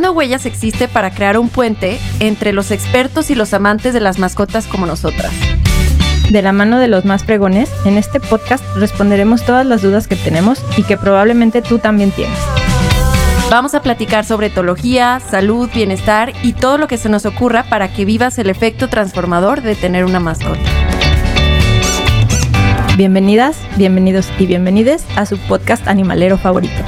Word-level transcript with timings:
Conectando 0.00 0.18
Huellas 0.18 0.46
existe 0.46 0.88
para 0.88 1.10
crear 1.10 1.36
un 1.36 1.50
puente 1.50 2.00
entre 2.20 2.54
los 2.54 2.70
expertos 2.70 3.28
y 3.28 3.34
los 3.34 3.52
amantes 3.52 3.92
de 3.92 4.00
las 4.00 4.18
mascotas 4.18 4.66
como 4.66 4.86
nosotras. 4.86 5.30
De 6.30 6.40
la 6.40 6.52
mano 6.52 6.78
de 6.78 6.88
los 6.88 7.04
más 7.04 7.22
pregones, 7.22 7.70
en 7.84 7.98
este 7.98 8.18
podcast 8.18 8.64
responderemos 8.76 9.44
todas 9.44 9.66
las 9.66 9.82
dudas 9.82 10.08
que 10.08 10.16
tenemos 10.16 10.64
y 10.78 10.84
que 10.84 10.96
probablemente 10.96 11.60
tú 11.60 11.80
también 11.80 12.12
tienes. 12.12 12.38
Vamos 13.50 13.74
a 13.74 13.82
platicar 13.82 14.24
sobre 14.24 14.46
etología, 14.46 15.20
salud, 15.20 15.68
bienestar 15.74 16.32
y 16.42 16.54
todo 16.54 16.78
lo 16.78 16.88
que 16.88 16.96
se 16.96 17.10
nos 17.10 17.26
ocurra 17.26 17.64
para 17.64 17.92
que 17.92 18.06
vivas 18.06 18.38
el 18.38 18.48
efecto 18.48 18.88
transformador 18.88 19.60
de 19.60 19.74
tener 19.74 20.06
una 20.06 20.18
mascota. 20.18 20.60
Bienvenidas, 22.96 23.58
bienvenidos 23.76 24.30
y 24.38 24.46
bienvenides 24.46 25.04
a 25.16 25.26
su 25.26 25.36
podcast 25.36 25.86
animalero 25.88 26.38
favorito. 26.38 26.82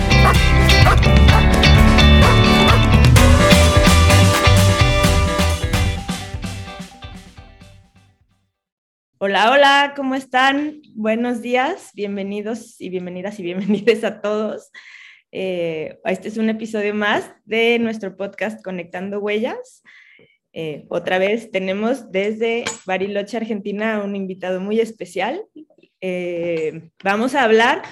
Hola, 9.25 9.53
hola, 9.53 9.93
¿cómo 9.95 10.17
están? 10.17 10.83
Buenos 10.97 11.43
días, 11.43 11.93
bienvenidos 11.95 12.81
y 12.81 12.89
bienvenidas 12.89 13.39
y 13.39 13.45
bienvenidos 13.45 14.03
a 14.03 14.21
todos. 14.21 14.73
Eh, 15.31 16.01
este 16.07 16.27
es 16.27 16.39
un 16.39 16.49
episodio 16.51 16.93
más 16.93 17.33
de 17.45 17.79
nuestro 17.79 18.17
podcast 18.17 18.61
Conectando 18.65 19.21
Huellas. 19.21 19.85
Eh, 20.53 20.87
otra 20.89 21.19
vez 21.19 21.53
tenemos 21.53 22.11
desde 22.11 22.65
Bariloche, 22.85 23.37
Argentina, 23.37 24.03
un 24.03 24.17
invitado 24.17 24.61
muy 24.61 24.81
especial. 24.81 25.41
Eh, 26.01 26.91
vamos 27.05 27.37
a 27.37 27.45
hablar 27.45 27.83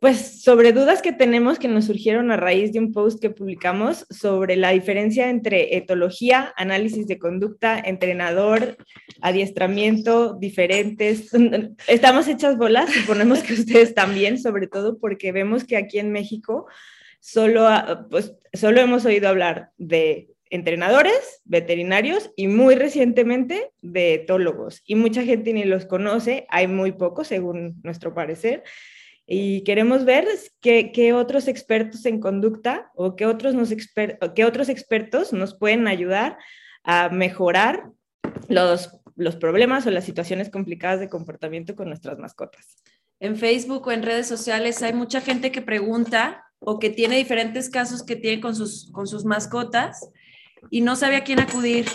pues 0.00 0.42
sobre 0.42 0.72
dudas 0.72 1.02
que 1.02 1.12
tenemos 1.12 1.58
que 1.58 1.68
nos 1.68 1.86
surgieron 1.86 2.30
a 2.30 2.36
raíz 2.36 2.72
de 2.72 2.78
un 2.78 2.92
post 2.92 3.20
que 3.20 3.30
publicamos 3.30 4.06
sobre 4.10 4.56
la 4.56 4.70
diferencia 4.70 5.30
entre 5.30 5.76
etología, 5.76 6.52
análisis 6.56 7.06
de 7.06 7.18
conducta, 7.18 7.78
entrenador, 7.78 8.76
adiestramiento, 9.20 10.34
diferentes. 10.34 11.30
Estamos 11.88 12.28
hechas 12.28 12.56
bolas, 12.56 12.92
suponemos 12.92 13.42
que 13.42 13.54
ustedes 13.54 13.94
también, 13.94 14.38
sobre 14.38 14.66
todo 14.66 14.98
porque 14.98 15.32
vemos 15.32 15.64
que 15.64 15.76
aquí 15.76 15.98
en 15.98 16.12
México 16.12 16.66
solo, 17.20 17.68
pues, 18.10 18.34
solo 18.52 18.80
hemos 18.80 19.04
oído 19.04 19.28
hablar 19.28 19.70
de 19.78 20.34
entrenadores, 20.50 21.42
veterinarios 21.44 22.30
y 22.36 22.46
muy 22.46 22.74
recientemente 22.74 23.72
de 23.82 24.14
etólogos. 24.14 24.82
Y 24.86 24.94
mucha 24.94 25.24
gente 25.24 25.52
ni 25.52 25.64
los 25.64 25.86
conoce, 25.86 26.46
hay 26.48 26.68
muy 26.68 26.92
pocos 26.92 27.28
según 27.28 27.80
nuestro 27.82 28.14
parecer 28.14 28.62
y 29.26 29.64
queremos 29.64 30.04
ver 30.04 30.26
qué, 30.60 31.12
otros 31.14 31.48
expertos 31.48 32.04
en 32.04 32.20
conducta 32.20 32.90
o 32.94 33.16
qué 33.16 33.26
otros, 33.26 33.54
nos 33.54 33.70
qué 34.34 34.44
otros 34.44 34.68
expertos 34.68 35.32
nos 35.32 35.54
pueden 35.54 35.88
ayudar 35.88 36.36
a 36.82 37.08
mejorar 37.08 37.90
los, 38.48 39.00
los 39.16 39.36
problemas 39.36 39.86
o 39.86 39.90
las 39.90 40.04
situaciones 40.04 40.50
complicadas 40.50 41.00
de 41.00 41.08
comportamiento 41.08 41.74
con 41.74 41.88
nuestras 41.88 42.18
mascotas. 42.18 42.76
En 43.20 43.36
Facebook 43.36 43.86
o 43.86 43.92
en 43.92 44.02
redes 44.02 44.26
sociales 44.26 44.82
hay 44.82 44.92
mucha 44.92 45.22
gente 45.22 45.50
que 45.50 45.62
pregunta 45.62 46.44
o 46.58 46.78
que 46.78 46.90
tiene 46.90 47.16
diferentes 47.16 47.70
casos 47.70 48.02
que 48.02 48.16
tiene 48.16 48.42
con 48.42 48.54
sus, 48.54 48.90
con 48.92 49.06
sus 49.06 49.24
mascotas 49.24 50.10
y 50.70 50.82
no 50.82 50.96
sabe 50.96 51.16
a 51.16 51.24
quién 51.24 51.40
acudir. 51.40 51.86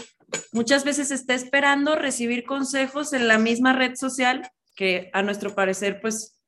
Muchas 0.52 0.84
veces 0.84 1.12
está 1.12 1.36
esperando 1.36 1.96
recibir 1.96 2.44
consejos 2.44 3.14
en 3.14 3.28
la 3.28 3.38
misma 3.38 3.74
red 3.74 3.96
social 3.96 4.50
que 4.76 5.10
a 5.14 5.22
nuestro 5.22 5.54
parecer 5.54 6.00
pues 6.02 6.39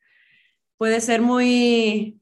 puede 0.82 1.00
ser 1.00 1.22
muy 1.22 2.20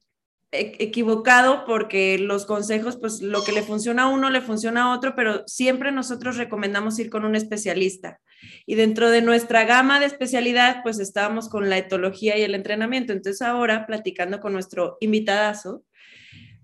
e-, 0.51 0.75
equivocado 0.79 1.63
porque 1.65 2.19
los 2.19 2.45
consejos, 2.45 2.97
pues 2.97 3.21
lo 3.21 3.41
que 3.45 3.53
le 3.53 3.63
funciona 3.63 4.03
a 4.03 4.07
uno 4.09 4.29
le 4.29 4.41
funciona 4.41 4.83
a 4.83 4.93
otro, 4.93 5.15
pero 5.15 5.43
siempre 5.47 5.93
nosotros 5.93 6.35
recomendamos 6.35 6.99
ir 6.99 7.09
con 7.09 7.23
un 7.23 7.37
especialista. 7.37 8.19
Y 8.65 8.75
dentro 8.75 9.11
de 9.11 9.21
nuestra 9.21 9.63
gama 9.63 10.01
de 10.01 10.07
especialidad, 10.07 10.83
pues 10.83 10.99
estábamos 10.99 11.47
con 11.47 11.69
la 11.69 11.77
etología 11.77 12.37
y 12.37 12.41
el 12.41 12.53
entrenamiento. 12.53 13.13
Entonces 13.13 13.41
ahora, 13.41 13.87
platicando 13.87 14.41
con 14.41 14.51
nuestro 14.51 14.97
invitadazo, 14.99 15.85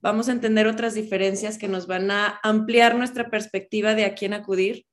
vamos 0.01 0.27
a 0.27 0.33
entender 0.33 0.67
otras 0.67 0.95
diferencias 0.95 1.57
que 1.57 1.69
nos 1.69 1.87
van 1.87 2.11
a 2.11 2.41
ampliar 2.43 2.97
nuestra 2.97 3.29
perspectiva 3.29 3.95
de 3.95 4.03
a 4.03 4.15
quién 4.15 4.33
acudir 4.33 4.85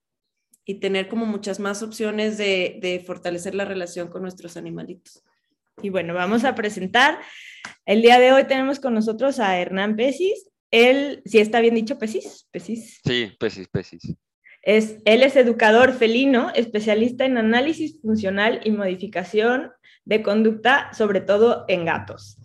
y 0.63 0.75
tener 0.75 1.09
como 1.09 1.25
muchas 1.25 1.59
más 1.59 1.83
opciones 1.83 2.37
de, 2.37 2.79
de 2.81 3.03
fortalecer 3.05 3.55
la 3.55 3.65
relación 3.65 4.07
con 4.07 4.21
nuestros 4.21 4.55
animalitos. 4.55 5.21
Y 5.81 5.89
bueno, 5.89 6.13
vamos 6.13 6.43
a 6.43 6.55
presentar. 6.55 7.19
El 7.85 8.01
día 8.01 8.19
de 8.19 8.31
hoy 8.31 8.45
tenemos 8.45 8.79
con 8.79 8.93
nosotros 8.93 9.39
a 9.39 9.57
Hernán 9.57 9.95
Pesis. 9.95 10.49
Él, 10.71 11.21
si 11.25 11.39
está 11.39 11.59
bien 11.59 11.75
dicho, 11.75 11.97
Pesis, 11.97 12.47
Pesis. 12.51 12.99
Sí, 13.05 13.31
Pesis, 13.39 13.67
Pesis. 13.67 14.15
Es, 14.61 14.97
él 15.05 15.23
es 15.23 15.35
educador 15.35 15.93
felino, 15.93 16.51
especialista 16.55 17.25
en 17.25 17.37
análisis 17.37 17.99
funcional 18.01 18.61
y 18.63 18.71
modificación 18.71 19.71
de 20.05 20.23
conducta, 20.23 20.93
sobre 20.93 21.21
todo 21.21 21.65
en 21.67 21.85
gatos. 21.85 22.37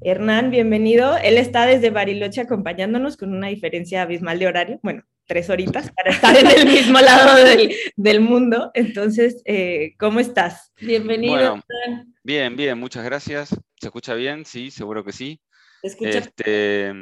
Hernán, 0.00 0.50
bienvenido. 0.50 1.18
Él 1.18 1.36
está 1.36 1.66
desde 1.66 1.90
Bariloche 1.90 2.40
acompañándonos 2.40 3.18
con 3.18 3.34
una 3.34 3.48
diferencia 3.48 4.02
abismal 4.02 4.38
de 4.38 4.46
horario. 4.46 4.80
Bueno, 4.82 5.02
tres 5.30 5.48
horitas 5.48 5.92
para 5.92 6.10
estar 6.10 6.36
en 6.36 6.48
el 6.48 6.66
mismo 6.66 6.98
lado 7.00 7.36
del, 7.94 8.20
mundo. 8.20 8.72
Entonces, 8.74 9.40
eh, 9.44 9.94
¿cómo 9.96 10.18
estás? 10.18 10.72
Bienvenido. 10.80 11.62
bien, 12.24 12.56
bien, 12.56 12.76
muchas 12.76 13.04
gracias. 13.04 13.50
¿Se 13.50 13.86
escucha 13.86 14.14
bien? 14.14 14.44
Sí, 14.44 14.72
seguro 14.72 15.04
que 15.04 15.12
sí. 15.12 15.40
Este, 15.82 16.92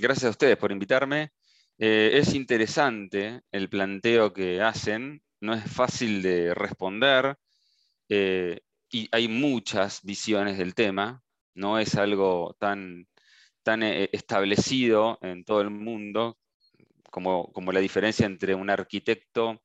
gracias 0.00 0.24
a 0.24 0.30
ustedes 0.30 0.56
por 0.56 0.72
invitarme. 0.72 1.30
Eh, 1.78 2.10
es 2.14 2.34
interesante 2.34 3.42
el 3.52 3.68
planteo 3.68 4.32
que 4.32 4.60
hacen, 4.60 5.22
no 5.40 5.54
es 5.54 5.62
fácil 5.70 6.22
de 6.22 6.54
responder 6.54 7.36
eh, 8.08 8.62
y 8.90 9.08
hay 9.12 9.28
muchas 9.28 10.02
visiones 10.02 10.58
del 10.58 10.74
tema, 10.74 11.22
no 11.54 11.78
es 11.78 11.94
algo 11.94 12.56
tan, 12.58 13.06
tan 13.62 13.84
establecido 13.84 15.20
en 15.22 15.44
todo 15.44 15.60
el 15.60 15.70
mundo 15.70 16.36
como, 17.10 17.72
la 17.72 17.80
diferencia 17.80 18.26
entre 18.26 18.54
un 18.54 18.70
arquitecto 18.70 19.62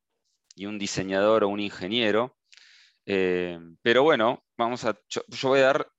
y 0.56 0.66
un 0.66 0.80
diseñador 0.80 1.44
o 1.44 1.50
un 1.50 1.60
ingeniero. 1.60 2.38
Eh, 3.06 3.60
pero 3.82 4.04
bueno, 4.04 4.44
vamos 4.58 4.86
a, 4.86 4.98
yo, 5.10 5.22
voy 5.44 5.60
a 5.60 5.64
dar 5.64 5.92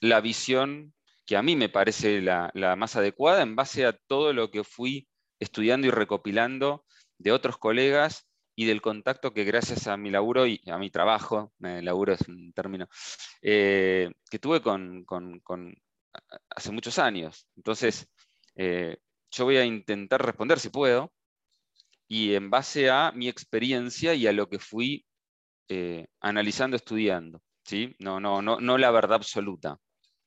la 0.00 0.20
visión 0.20 0.94
que 1.26 1.36
a 1.36 1.42
mí 1.42 1.56
me 1.56 1.68
parece 1.68 2.20
la, 2.20 2.52
más 2.76 2.96
adecuada 2.96 3.42
en 3.42 3.56
base 3.56 3.86
a 3.86 3.96
todo 4.06 4.32
lo 4.32 4.50
que 4.50 4.64
fui 4.64 5.08
estudiando 5.40 5.86
y 5.86 5.90
recopilando 5.90 6.84
de 7.18 7.32
otros 7.32 7.56
colegas 7.58 8.28
y 8.54 8.66
del 8.66 8.82
contacto 8.82 9.32
que 9.32 9.44
gracias 9.44 9.86
a 9.86 9.96
mi 9.96 10.10
laburo 10.10 10.46
y 10.46 10.60
a 10.66 10.78
mi 10.78 10.90
trabajo, 10.90 11.52
el 11.60 11.84
laburo 11.84 12.12
es 12.12 12.20
un 12.28 12.52
término, 12.52 12.86
eh, 13.40 14.10
que 14.30 14.38
tuve 14.38 14.60
con, 14.60 15.06
hace 16.50 16.70
muchos 16.70 16.98
años. 16.98 17.48
Entonces, 17.56 18.08
eh, 18.56 18.98
yo 19.32 19.44
voy 19.44 19.56
a 19.56 19.64
intentar 19.64 20.24
responder 20.24 20.60
si 20.60 20.68
puedo, 20.68 21.12
y 22.06 22.34
en 22.34 22.50
base 22.50 22.90
a 22.90 23.12
mi 23.12 23.28
experiencia 23.28 24.14
y 24.14 24.26
a 24.26 24.32
lo 24.32 24.48
que 24.48 24.58
fui 24.58 25.04
eh, 25.68 26.06
analizando, 26.20 26.76
estudiando. 26.76 27.40
¿sí? 27.64 27.94
No, 27.98 28.20
no, 28.20 28.42
no, 28.42 28.60
no 28.60 28.78
la 28.78 28.90
verdad 28.90 29.16
absoluta. 29.16 29.78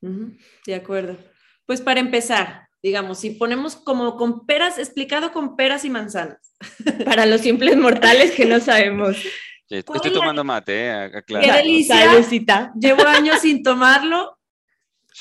De 0.01 0.75
acuerdo. 0.75 1.17
Pues 1.66 1.81
para 1.81 1.99
empezar, 1.99 2.67
digamos, 2.81 3.19
si 3.19 3.31
ponemos 3.31 3.75
como 3.75 4.17
con 4.17 4.45
peras, 4.45 4.77
explicado 4.77 5.31
con 5.31 5.55
peras 5.55 5.85
y 5.85 5.89
manzanas, 5.89 6.55
para 7.05 7.25
los 7.25 7.41
simples 7.41 7.77
mortales 7.77 8.31
que 8.31 8.45
no 8.45 8.59
sabemos. 8.59 9.17
Estoy 9.67 10.13
tomando 10.13 10.43
mate, 10.43 11.05
eh, 11.05 11.23
Qué 11.25 11.51
delicia. 11.51 12.72
Llevo 12.79 13.03
años 13.05 13.41
sin 13.41 13.63
tomarlo. 13.63 14.37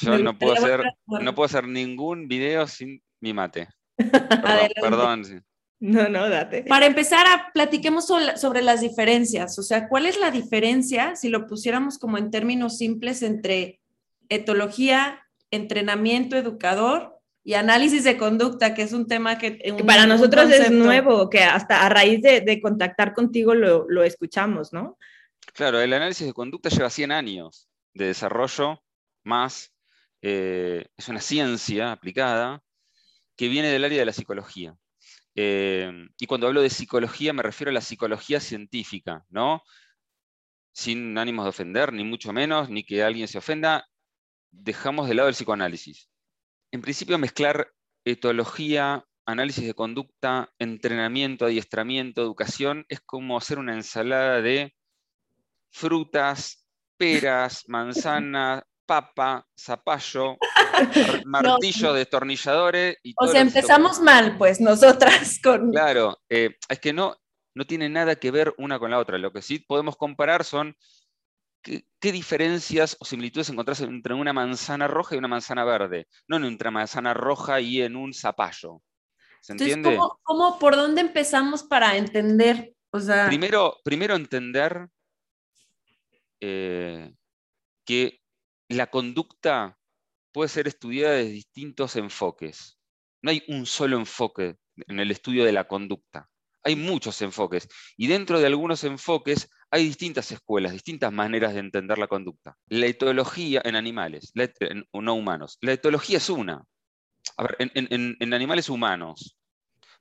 Yo 0.00 0.18
no 0.18 0.36
puedo, 0.36 0.54
hacer, 0.54 0.82
no 1.06 1.34
puedo 1.34 1.46
hacer 1.46 1.68
ningún 1.68 2.26
video 2.26 2.66
sin 2.66 3.00
mi 3.24 3.32
mate. 3.32 3.68
Perdón, 4.82 5.44
No, 5.80 6.08
no, 6.10 6.28
date. 6.28 6.64
Para 6.68 6.84
empezar, 6.84 7.26
a, 7.26 7.50
platiquemos 7.54 8.06
sobre, 8.06 8.62
las 8.62 8.82
diferencias. 8.82 9.58
O 9.58 9.62
sea, 9.62 9.88
¿cuál 9.88 10.04
es 10.04 10.18
la 10.18 10.30
diferencia, 10.30 11.16
si 11.16 11.30
lo 11.30 11.46
pusiéramos 11.46 11.98
como 11.98 12.18
en 12.18 12.30
términos 12.30 12.76
simples, 12.76 13.22
entre 13.22 13.80
etología, 14.28 15.26
entrenamiento 15.50 16.36
educador 16.36 17.18
y 17.42 17.54
análisis 17.54 18.04
de 18.04 18.18
conducta, 18.18 18.74
que 18.74 18.82
es 18.82 18.92
un 18.92 19.06
tema 19.06 19.38
que... 19.38 19.74
para 19.86 20.06
nosotros 20.06 20.50
es 20.50 20.70
nuevo, 20.70 21.30
que 21.30 21.40
hasta 21.40 21.86
a 21.86 21.88
raíz 21.88 22.20
de, 22.20 22.60
contactar 22.60 23.14
contigo 23.14 23.54
lo, 23.54 24.02
escuchamos, 24.02 24.72
¿no? 24.72 24.98
Claro, 25.54 25.80
el 25.80 25.92
análisis 25.94 26.26
de 26.26 26.32
conducta 26.34 26.68
lleva 26.68 26.90
100 26.90 27.12
años 27.12 27.68
de 27.94 28.06
desarrollo, 28.06 28.82
más 29.22 29.72
eh, 30.20 30.86
es 30.96 31.08
una 31.08 31.20
ciencia 31.20 31.92
aplicada 31.92 32.62
que 33.36 33.48
viene 33.48 33.68
del 33.68 33.84
área 33.84 33.98
de 33.98 34.06
la 34.06 34.12
psicología. 34.12 34.76
Eh, 35.34 35.90
y 36.18 36.26
cuando 36.26 36.46
hablo 36.46 36.62
de 36.62 36.70
psicología 36.70 37.32
me 37.32 37.42
refiero 37.42 37.70
a 37.70 37.74
la 37.74 37.80
psicología 37.80 38.40
científica, 38.40 39.24
¿no? 39.28 39.62
Sin 40.72 41.18
ánimos 41.18 41.44
de 41.44 41.50
ofender, 41.50 41.92
ni 41.92 42.04
mucho 42.04 42.32
menos, 42.32 42.70
ni 42.70 42.84
que 42.84 43.02
alguien 43.02 43.28
se 43.28 43.38
ofenda, 43.38 43.86
dejamos 44.50 45.08
de 45.08 45.14
lado 45.14 45.28
el 45.28 45.34
psicoanálisis. 45.34 46.08
En 46.70 46.82
principio 46.82 47.18
mezclar 47.18 47.72
etología 48.04 49.04
análisis 49.26 49.66
de 49.66 49.74
conducta, 49.74 50.52
entrenamiento, 50.58 51.46
adiestramiento, 51.46 52.22
educación, 52.22 52.84
es 52.88 53.00
como 53.00 53.38
hacer 53.38 53.58
una 53.58 53.74
ensalada 53.74 54.42
de 54.42 54.74
frutas, 55.70 56.66
peras, 56.96 57.64
manzana, 57.68 58.64
papa, 58.86 59.46
zapallo, 59.58 60.36
martillo, 61.24 61.92
destornilladores. 61.92 62.96
Y 63.02 63.14
o 63.16 63.26
sea, 63.26 63.40
empezamos 63.40 64.00
mal, 64.00 64.36
pues, 64.38 64.60
nosotras 64.60 65.40
con... 65.42 65.70
Claro, 65.70 66.18
eh, 66.28 66.56
es 66.68 66.78
que 66.80 66.92
no, 66.92 67.16
no 67.54 67.66
tiene 67.66 67.88
nada 67.88 68.16
que 68.16 68.30
ver 68.30 68.54
una 68.58 68.78
con 68.78 68.90
la 68.90 68.98
otra. 68.98 69.18
Lo 69.18 69.32
que 69.32 69.42
sí 69.42 69.58
podemos 69.58 69.96
comparar 69.96 70.44
son 70.44 70.76
qué, 71.62 72.12
diferencias 72.12 72.96
o 73.00 73.04
similitudes 73.04 73.48
encontrás 73.48 73.80
entre 73.80 74.14
una 74.14 74.32
manzana 74.32 74.86
roja 74.86 75.14
y 75.14 75.18
una 75.18 75.28
manzana 75.28 75.64
verde, 75.64 76.08
no 76.28 76.36
entre 76.36 76.68
una 76.68 76.80
manzana 76.80 77.14
roja 77.14 77.60
y 77.60 77.82
en 77.82 77.96
un 77.96 78.12
zapallo. 78.12 78.82
¿Se 79.40 79.52
entiende? 79.52 79.98
¿cómo, 80.22 80.58
por 80.58 80.76
dónde 80.76 81.00
empezamos 81.00 81.62
para 81.62 81.96
entender? 81.96 82.74
O 82.90 83.00
sea... 83.00 83.26
primero, 83.26 83.76
primero 83.84 84.14
entender 84.14 84.88
eh, 86.40 87.12
que 87.84 88.20
la 88.68 88.86
conducta 88.88 89.78
puede 90.34 90.48
ser 90.48 90.66
estudiada 90.66 91.14
desde 91.14 91.30
distintos 91.30 91.94
enfoques. 91.94 92.76
No 93.22 93.30
hay 93.30 93.44
un 93.48 93.64
solo 93.66 93.96
enfoque 93.96 94.56
en 94.88 94.98
el 94.98 95.12
estudio 95.12 95.44
de 95.44 95.52
la 95.52 95.68
conducta. 95.68 96.28
Hay 96.64 96.74
muchos 96.74 97.22
enfoques. 97.22 97.68
Y 97.96 98.08
dentro 98.08 98.40
de 98.40 98.46
algunos 98.46 98.82
enfoques 98.82 99.48
hay 99.70 99.84
distintas 99.84 100.32
escuelas, 100.32 100.72
distintas 100.72 101.12
maneras 101.12 101.54
de 101.54 101.60
entender 101.60 101.98
la 101.98 102.08
conducta. 102.08 102.56
La 102.66 102.86
etología 102.86 103.62
en 103.64 103.76
animales, 103.76 104.32
no 104.92 105.14
humanos. 105.14 105.56
La 105.60 105.72
etología 105.72 106.18
es 106.18 106.28
una. 106.28 106.64
A 107.36 107.42
ver, 107.44 107.56
en 107.60 108.34
animales 108.34 108.68
humanos, 108.68 109.38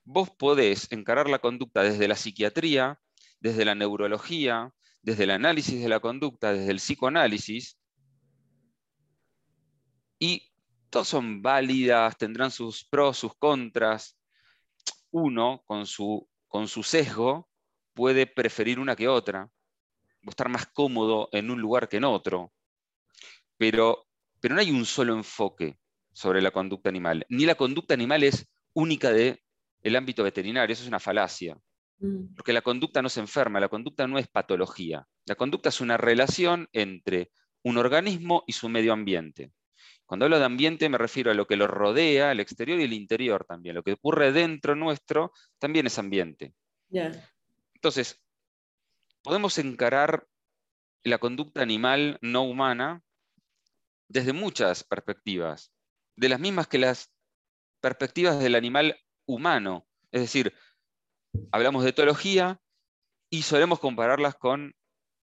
vos 0.03 0.31
podés 0.31 0.91
encarar 0.91 1.29
la 1.29 1.39
conducta 1.39 1.83
desde 1.83 2.07
la 2.07 2.15
psiquiatría, 2.15 2.99
desde 3.39 3.65
la 3.65 3.75
neurología, 3.75 4.73
desde 5.03 5.25
el 5.25 5.31
análisis 5.31 5.79
de 5.81 5.89
la 5.89 5.99
conducta, 5.99 6.53
desde 6.53 6.71
el 6.71 6.77
psicoanálisis, 6.77 7.77
y 10.23 10.41
todas 10.89 11.09
son 11.09 11.41
válidas, 11.41 12.17
tendrán 12.17 12.49
sus 12.49 12.85
pros, 12.85 13.17
sus 13.17 13.35
contras. 13.35 14.17
Uno, 15.11 15.61
con 15.65 15.85
su, 15.85 16.29
con 16.47 16.69
su 16.69 16.81
sesgo, 16.81 17.49
puede 17.93 18.25
preferir 18.25 18.79
una 18.79 18.95
que 18.95 19.09
otra, 19.09 19.51
o 20.25 20.29
estar 20.29 20.47
más 20.47 20.65
cómodo 20.67 21.27
en 21.33 21.51
un 21.51 21.59
lugar 21.59 21.89
que 21.89 21.97
en 21.97 22.05
otro, 22.05 22.53
pero, 23.57 24.07
pero 24.39 24.55
no 24.55 24.61
hay 24.61 24.71
un 24.71 24.85
solo 24.85 25.13
enfoque 25.13 25.77
sobre 26.13 26.41
la 26.41 26.51
conducta 26.51 26.87
animal. 26.87 27.25
Ni 27.27 27.45
la 27.45 27.55
conducta 27.55 27.93
animal 27.93 28.23
es 28.23 28.49
única 28.71 29.11
del 29.11 29.41
el 29.81 29.97
ámbito 29.97 30.23
veterinario, 30.23 30.71
eso 30.71 30.83
es 30.83 30.87
una 30.87 31.01
falacia. 31.01 31.57
Mm. 31.99 32.33
Porque 32.33 32.53
la 32.53 32.61
conducta 32.61 33.01
no 33.01 33.09
se 33.09 33.19
enferma, 33.19 33.59
la 33.59 33.67
conducta 33.67 34.07
no 34.07 34.17
es 34.17 34.29
patología. 34.29 35.05
La 35.25 35.35
conducta 35.35 35.67
es 35.67 35.81
una 35.81 35.97
relación 35.97 36.69
entre 36.71 37.29
un 37.61 37.77
organismo 37.77 38.45
y 38.47 38.53
su 38.53 38.69
medio 38.69 38.93
ambiente. 38.93 39.51
Cuando 40.05 40.25
hablo 40.25 40.39
de 40.39 40.45
ambiente 40.45 40.89
me 40.89 40.97
refiero 40.97 41.31
a 41.31 41.33
lo 41.33 41.47
que 41.47 41.55
lo 41.55 41.67
rodea, 41.67 42.31
el 42.31 42.39
exterior 42.39 42.79
y 42.79 42.83
el 42.83 42.93
interior 42.93 43.45
también. 43.45 43.75
Lo 43.75 43.83
que 43.83 43.93
ocurre 43.93 44.31
dentro 44.31 44.75
nuestro 44.75 45.31
también 45.59 45.87
es 45.87 45.97
ambiente. 45.97 46.53
Entonces, 47.73 48.21
podemos 49.23 49.57
encarar 49.57 50.27
la 51.03 51.17
conducta 51.17 51.61
animal 51.61 52.17
no 52.21 52.43
humana 52.43 53.01
desde 54.07 54.33
muchas 54.33 54.83
perspectivas, 54.83 55.73
de 56.15 56.29
las 56.29 56.39
mismas 56.39 56.67
que 56.67 56.77
las 56.77 57.11
perspectivas 57.81 58.39
del 58.39 58.55
animal 58.55 58.97
humano. 59.25 59.87
Es 60.11 60.21
decir, 60.21 60.53
hablamos 61.51 61.83
de 61.83 61.89
etología 61.89 62.61
y 63.29 63.41
solemos 63.41 63.79
compararlas 63.79 64.35
con 64.35 64.75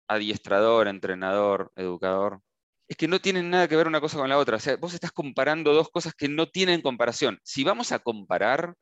adiestrador, 0.09 0.89
entrenador, 0.89 1.73
educador 1.77 2.43
es 2.89 2.97
que 2.97 3.07
no 3.07 3.21
tienen 3.21 3.51
nada 3.51 3.69
que 3.69 3.77
ver 3.77 3.87
una 3.87 4.01
cosa 4.01 4.17
con 4.17 4.29
la 4.29 4.39
otra. 4.39 4.57
O 4.57 4.61
sea, 4.61 4.77
vos 4.77 4.95
estás 4.95 5.13
comparando 5.13 5.75
dos 5.75 5.91
cosas 5.91 6.15
que 6.15 6.29
no 6.29 6.49
tienen 6.49 6.81
comparación. 6.81 7.39
Si 7.43 7.63
vamos 7.63 7.93
a 7.93 7.99
comparar, 7.99 8.75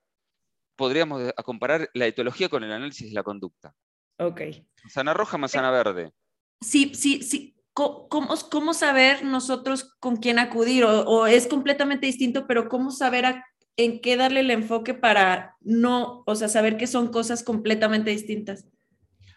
podríamos 0.76 1.32
comparar 1.44 1.90
la 1.92 2.06
etología 2.06 2.48
con 2.48 2.62
el 2.62 2.72
análisis 2.72 3.08
de 3.08 3.14
la 3.14 3.24
conducta. 3.24 3.74
Ok. 4.18 4.42
Manzana 4.84 5.12
roja, 5.12 5.38
manzana 5.38 5.72
verde. 5.72 6.12
Sí, 6.60 6.92
sí, 6.94 7.22
sí. 7.22 7.54
¿Cómo, 7.74 8.72
saber 8.72 9.22
nosotros 9.24 9.96
con 9.98 10.16
quién 10.16 10.38
acudir? 10.38 10.84
O, 10.84 11.26
es 11.26 11.46
completamente 11.46 12.06
distinto, 12.06 12.46
pero 12.46 12.70
¿cómo 12.70 12.90
saber 12.90 13.42
en 13.76 14.00
qué 14.00 14.16
darle 14.16 14.40
el 14.40 14.50
enfoque 14.50 14.94
para 14.94 15.56
no, 15.60 16.22
o 16.26 16.34
sea, 16.36 16.48
saber 16.48 16.78
que 16.78 16.86
son 16.86 17.08
cosas 17.08 17.42
completamente 17.42 18.10
distintas? 18.10 18.66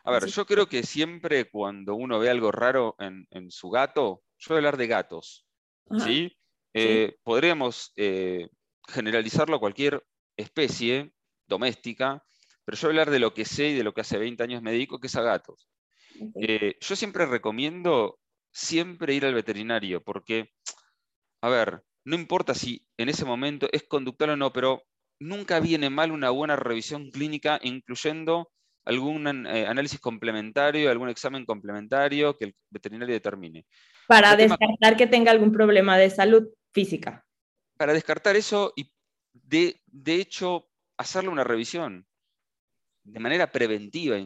A 0.06 0.12
ver, 0.12 0.27
yo 0.27 0.45
creo 0.45 0.69
que 0.69 0.83
siempre 0.83 1.50
cuando 1.50 1.95
uno 1.95 2.18
ve 2.18 2.30
algo 2.30 2.51
raro 2.54 2.95
en, 3.00 3.27
en 3.31 3.51
su 3.51 3.69
gato, 3.69 4.24
yo 4.39 4.50
voy 4.50 4.56
a 4.56 4.59
hablar 4.59 4.77
de 4.77 4.88
gatos. 4.88 5.45
¿sí? 6.03 6.36
Eh, 6.74 7.18
podríamos 7.24 7.91
eh, 7.95 8.50
generalizarlo 8.88 9.57
a 9.57 9.59
cualquier 9.59 10.03
especie 10.38 11.12
doméstica, 11.47 12.24
pero 12.63 12.77
yo 12.77 12.88
voy 12.88 12.97
a 12.97 13.01
hablar 13.01 13.12
de 13.12 13.19
lo 13.19 13.33
que 13.33 13.45
sé 13.45 13.69
y 13.69 13.75
de 13.75 13.83
lo 13.83 13.94
que 13.94 14.01
hace 14.01 14.18
20 14.18 14.44
años 14.44 14.62
me 14.62 14.71
dedico, 14.71 15.00
que 15.00 15.07
es 15.07 15.15
a 15.15 15.21
gatos. 15.21 15.69
Eh, 16.36 16.77
yo 16.80 16.95
siempre 16.95 17.25
recomiendo 17.25 18.19
siempre 18.51 19.13
ir 19.13 19.25
al 19.25 19.33
veterinario, 19.33 20.03
porque, 20.03 20.51
a 21.41 21.50
ver, 21.50 21.83
no 22.06 22.15
importa 22.15 22.53
si 22.56 22.86
en 22.97 23.09
ese 23.09 23.25
momento 23.25 23.68
es 23.71 23.83
conductual 23.83 24.31
o 24.31 24.36
no, 24.36 24.53
pero 24.53 24.83
nunca 25.19 25.59
viene 25.59 25.89
mal 25.89 26.12
una 26.12 26.30
buena 26.30 26.56
revisión 26.56 27.12
clínica, 27.12 27.59
incluyendo 27.62 28.51
algún 28.89 29.27
análisis 29.27 30.00
complementario, 30.00 30.89
algún 30.89 31.09
examen 31.09 31.45
complementario 31.45 32.36
que 32.38 32.45
el 32.45 32.56
veterinario 32.69 33.13
determine. 33.13 33.65
Para 34.07 34.36
descartar 34.36 34.97
que 34.97 35.06
tenga 35.06 35.31
algún 35.31 35.51
problema 35.51 35.97
de 35.97 36.09
salud 36.09 36.50
física. 36.71 37.24
Para 37.77 37.94
descartar 37.94 38.36
eso 38.36 38.74
y 38.75 38.91
de, 39.31 39.80
hecho 40.06 40.69
hacerle 40.97 41.30
una 41.30 41.44
revisión 41.44 42.07
de 43.03 43.19
manera 43.19 43.51
preventiva. 43.51 44.18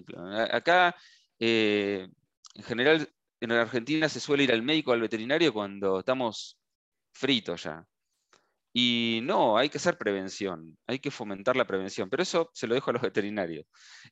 Acá, 0.49 0.95
eh, 1.39 2.07
en 2.55 2.63
general, 2.63 3.09
en 3.41 3.51
Argentina 3.51 4.07
se 4.07 4.21
suele 4.21 4.43
ir 4.43 4.53
al 4.53 4.63
médico, 4.63 4.93
al 4.93 5.01
veterinario 5.01 5.53
cuando 5.53 5.99
estamos 5.99 6.57
fritos 7.11 7.63
ya. 7.63 7.85
Y 8.73 9.21
no, 9.23 9.57
hay 9.57 9.69
que 9.69 9.77
hacer 9.77 9.97
prevención, 9.97 10.77
hay 10.87 10.99
que 10.99 11.11
fomentar 11.11 11.55
la 11.55 11.67
prevención, 11.67 12.09
pero 12.09 12.23
eso 12.23 12.49
se 12.53 12.67
lo 12.67 12.73
dejo 12.73 12.89
a 12.89 12.93
los 12.93 13.01
veterinarios. 13.03 13.65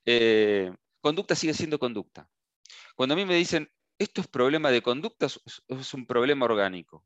Eh, 0.06 0.72
conducta 1.02 1.36
sigue 1.36 1.54
siendo 1.54 1.80
conducta. 1.80 2.30
Cuando 2.96 3.14
a 3.14 3.16
mí 3.18 3.26
me 3.26 3.36
dicen, 3.36 3.68
esto 3.98 4.22
es 4.22 4.28
problema 4.28 4.70
de 4.72 4.82
conducta, 4.82 5.26
es 5.26 5.94
un 5.94 6.06
problema 6.06 6.46
orgánico. 6.46 7.06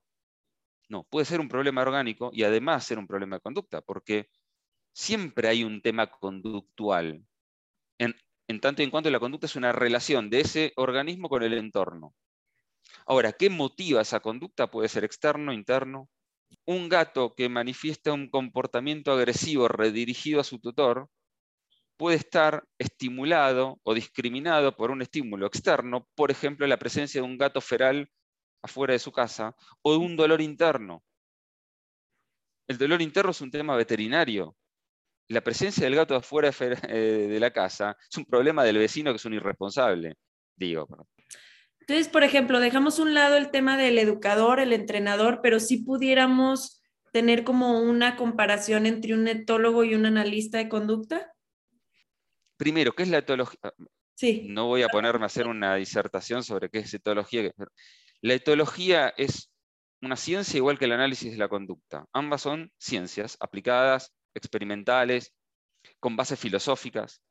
No, 0.90 1.04
puede 1.06 1.26
ser 1.26 1.40
un 1.40 1.50
problema 1.50 1.82
orgánico 1.82 2.30
y 2.34 2.44
además 2.44 2.86
ser 2.86 3.00
un 3.00 3.08
problema 3.08 3.38
de 3.38 3.42
conducta, 3.42 3.82
porque 3.82 4.30
siempre 4.94 5.48
hay 5.48 5.64
un 5.64 5.82
tema 5.82 6.08
conductual, 6.08 7.26
en, 7.98 8.16
en 8.48 8.60
tanto 8.60 8.82
y 8.82 8.86
en 8.86 8.92
cuanto 8.92 9.10
la 9.10 9.20
conducta 9.20 9.48
es 9.48 9.56
una 9.56 9.72
relación 9.72 10.30
de 10.30 10.42
ese 10.42 10.74
organismo 10.76 11.30
con 11.30 11.44
el 11.44 11.54
entorno. 11.54 12.14
Ahora, 13.06 13.34
¿qué 13.34 13.50
motiva 13.50 14.02
esa 14.02 14.20
conducta? 14.20 14.70
Puede 14.70 14.90
ser 14.90 15.04
externo, 15.04 15.54
interno. 15.54 16.10
Un 16.66 16.90
gato 16.90 17.34
que 17.36 17.50
manifiesta 17.50 18.14
un 18.14 18.30
comportamiento 18.30 19.12
agresivo 19.12 19.68
redirigido 19.68 20.40
a 20.40 20.44
su 20.44 20.60
tutor 20.60 21.10
puede 21.98 22.18
estar 22.18 22.64
estimulado 22.78 23.80
o 23.84 23.94
discriminado 23.94 24.76
por 24.76 24.92
un 24.92 25.02
estímulo 25.02 25.48
externo, 25.48 26.08
por 26.16 26.32
ejemplo, 26.32 26.68
la 26.68 26.78
presencia 26.78 27.22
de 27.22 27.28
un 27.28 27.38
gato 27.38 27.62
feral 27.62 28.10
afuera 28.62 28.94
de 28.94 29.00
su 29.00 29.12
casa 29.12 29.56
o 29.82 29.92
de 29.94 30.00
un 30.00 30.16
dolor 30.16 30.42
interno. 30.42 31.04
El 32.68 32.78
dolor 32.78 33.02
interno 33.02 33.32
es 33.32 33.42
un 33.42 33.52
tema 33.52 33.76
veterinario. 33.76 34.56
La 35.30 35.42
presencia 35.42 35.86
del 35.86 35.96
gato 35.96 36.16
afuera 36.16 36.52
eh, 36.90 37.28
de 37.30 37.40
la 37.40 37.52
casa 37.52 37.96
es 38.10 38.18
un 38.18 38.26
problema 38.26 38.64
del 38.64 38.78
vecino 38.78 39.12
que 39.12 39.18
es 39.18 39.26
un 39.26 39.34
irresponsable, 39.34 40.16
digo. 40.56 40.88
Entonces, 41.88 42.10
por 42.10 42.24
ejemplo, 42.24 42.60
dejamos 42.60 42.98
un 42.98 43.14
lado 43.14 43.38
el 43.38 43.52
tema 43.52 43.78
del 43.78 44.00
educador, 44.00 44.60
el 44.60 44.74
entrenador, 44.74 45.40
pero 45.44 45.60
si 45.60 45.78
pudiéramos 45.78 46.82
tener 47.12 47.44
como 47.44 47.80
una 47.80 48.16
comparación 48.16 48.88
entre 48.88 49.14
un 49.14 49.28
etólogo 49.28 49.84
y 49.84 49.94
un 49.94 50.08
analista 50.08 50.58
de 50.58 50.68
conducta. 50.68 51.32
Primero, 52.58 52.94
¿qué 52.94 53.04
es 53.04 53.10
la 53.10 53.20
etología? 53.20 53.60
Sí. 54.16 54.48
No 54.50 54.66
voy 54.66 54.82
a 54.82 54.90
ponerme 54.90 55.26
a 55.26 55.28
hacer 55.28 55.48
una 55.48 55.76
disertación 55.76 56.44
sobre 56.44 56.70
qué 56.70 56.80
es 56.80 56.94
etología. 56.94 57.52
La 58.22 58.34
etología 58.34 59.14
es 59.16 59.52
una 60.02 60.16
ciencia 60.16 60.58
igual 60.58 60.80
que 60.80 60.86
el 60.86 60.94
análisis 60.94 61.32
de 61.32 61.38
la 61.38 61.50
conducta. 61.50 62.08
Ambas 62.14 62.42
son 62.42 62.72
ciencias 62.80 63.38
aplicadas, 63.40 64.12
experimentales, 64.34 65.36
con 66.00 66.16
bases 66.16 66.40
filosóficas. 66.40 67.22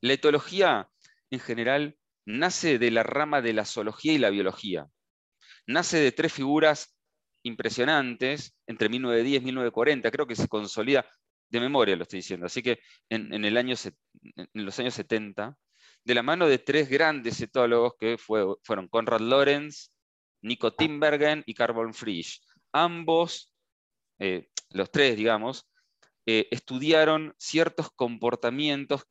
La 0.00 0.14
etología, 0.14 0.90
en 1.30 1.38
general, 1.38 1.96
nace 2.26 2.78
de 2.78 2.90
la 2.90 3.02
rama 3.02 3.42
de 3.42 3.52
la 3.52 3.64
zoología 3.64 4.12
y 4.12 4.18
la 4.18 4.30
biología. 4.30 4.86
Nace 5.66 5.98
de 5.98 6.12
tres 6.12 6.32
figuras 6.32 6.96
impresionantes 7.42 8.54
entre 8.66 8.88
1910 8.88 9.42
y 9.42 9.44
1940. 9.44 10.10
Creo 10.10 10.26
que 10.26 10.36
se 10.36 10.48
consolida 10.48 11.06
de 11.50 11.60
memoria 11.60 11.96
lo 11.96 12.04
estoy 12.04 12.20
diciendo, 12.20 12.46
así 12.46 12.62
que 12.62 12.78
en, 13.08 13.42
los 14.54 14.78
años 14.78 14.94
70, 14.94 15.56
de 16.04 16.14
la 16.14 16.22
mano 16.22 16.46
de 16.46 16.58
tres 16.58 16.88
grandes 16.88 17.40
etólogos 17.40 17.94
que 17.98 18.16
fueron 18.18 18.88
Conrad 18.88 19.20
Lorenz, 19.20 19.90
Nico 20.42 20.72
Timbergen 20.72 21.42
y 21.46 21.54
Carl 21.54 21.92
Frisch. 21.92 22.40
Ambos, 22.72 23.52
eh, 24.18 24.48
los 24.70 24.90
tres, 24.90 25.16
digamos, 25.16 25.68
eh, 26.24 26.46
estudiaron 26.50 27.34
ciertos 27.38 27.90
comportamientos 27.90 29.04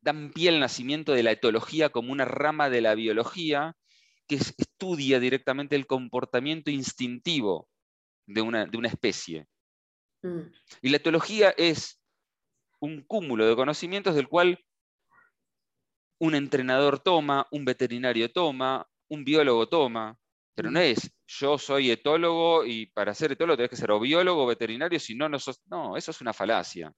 dan 0.00 0.32
pie 0.32 0.48
al 0.48 0.60
nacimiento 0.60 1.12
de 1.12 1.22
la 1.22 1.32
etología 1.32 1.90
como 1.90 2.12
una 2.12 2.24
rama 2.24 2.70
de 2.70 2.80
la 2.80 2.94
biología 2.94 3.76
que 4.26 4.36
estudia 4.36 5.20
directamente 5.20 5.76
el 5.76 5.86
comportamiento 5.86 6.70
instintivo 6.70 7.68
de 8.26 8.42
una, 8.42 8.66
de 8.66 8.78
una 8.78 8.88
especie. 8.88 9.46
Mm. 10.22 10.52
Y 10.82 10.88
la 10.88 10.96
etología 10.96 11.50
es 11.56 12.00
un 12.80 13.02
cúmulo 13.02 13.46
de 13.46 13.56
conocimientos 13.56 14.14
del 14.14 14.28
cual 14.28 14.64
un 16.18 16.34
entrenador 16.34 16.98
toma, 16.98 17.46
un 17.50 17.64
veterinario 17.64 18.30
toma, 18.30 18.86
un 19.08 19.24
biólogo 19.24 19.68
toma, 19.68 20.16
pero 20.54 20.70
no 20.70 20.80
mm. 20.80 20.82
es 20.82 21.10
yo 21.26 21.58
soy 21.58 21.90
etólogo 21.90 22.64
y 22.64 22.86
para 22.86 23.14
ser 23.14 23.32
etólogo 23.32 23.56
tenés 23.56 23.70
que 23.70 23.76
ser 23.76 23.90
o 23.90 24.00
biólogo 24.00 24.44
o 24.44 24.46
veterinario, 24.46 24.98
si 24.98 25.14
no, 25.14 25.28
no 25.28 25.38
sos. 25.38 25.60
No, 25.66 25.96
eso 25.96 26.10
es 26.10 26.20
una 26.20 26.32
falacia. 26.32 26.92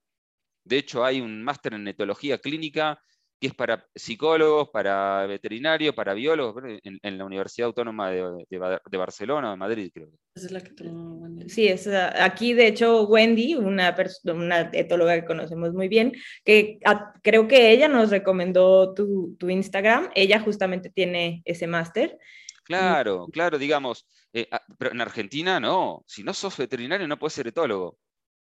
De 0.64 0.78
hecho, 0.78 1.04
hay 1.04 1.20
un 1.20 1.42
máster 1.42 1.74
en 1.74 1.88
etología 1.88 2.38
clínica 2.38 3.00
que 3.42 3.48
es 3.48 3.54
para 3.54 3.84
psicólogos, 3.92 4.68
para 4.68 5.26
veterinarios, 5.26 5.96
para 5.96 6.14
biólogos, 6.14 6.62
en, 6.84 7.18
la 7.18 7.24
Universidad 7.24 7.66
Autónoma 7.66 8.08
de, 8.08 8.46
de, 8.48 8.96
Barcelona, 8.96 9.50
de 9.50 9.56
Madrid, 9.56 9.90
creo. 9.92 10.10
Esa 10.32 10.46
es 10.46 10.52
la 10.52 10.60
que 10.60 10.70
tomó 10.70 11.14
Wendy. 11.16 11.48
Sí, 11.48 11.66
es, 11.66 11.88
aquí 11.88 12.54
de 12.54 12.68
hecho 12.68 13.02
Wendy, 13.02 13.56
una, 13.56 13.96
una 14.26 14.70
etóloga 14.72 15.20
que 15.20 15.26
conocemos 15.26 15.72
muy 15.72 15.88
bien, 15.88 16.12
que 16.44 16.78
creo 17.24 17.48
que 17.48 17.72
ella 17.72 17.88
nos 17.88 18.10
recomendó 18.10 18.94
tu, 18.94 19.34
tu 19.40 19.50
Instagram, 19.50 20.10
ella 20.14 20.38
justamente 20.38 20.88
tiene 20.88 21.42
ese 21.44 21.66
máster. 21.66 22.16
Claro, 22.62 23.26
claro, 23.32 23.58
digamos, 23.58 24.06
eh, 24.32 24.46
ah, 24.52 24.62
pero 24.78 24.92
en 24.92 25.00
Argentina 25.00 25.58
no, 25.58 26.04
si 26.06 26.22
no 26.22 26.32
sos 26.32 26.56
veterinario 26.56 27.08
no 27.08 27.18
puedes 27.18 27.34
ser 27.34 27.48
etólogo. 27.48 27.98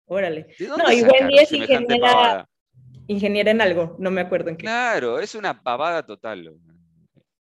Órale. 0.08 0.46
No, 0.60 0.92
y 0.92 1.02
Wendy 1.02 1.38
es 1.38 1.52
ingeniera, 1.52 2.48
ingeniera 3.06 3.50
en 3.50 3.60
algo, 3.60 3.96
no 3.98 4.10
me 4.10 4.22
acuerdo 4.22 4.50
en 4.50 4.56
qué. 4.56 4.62
Claro, 4.64 5.18
es 5.18 5.34
una 5.34 5.62
pavada 5.62 6.04
total. 6.04 6.58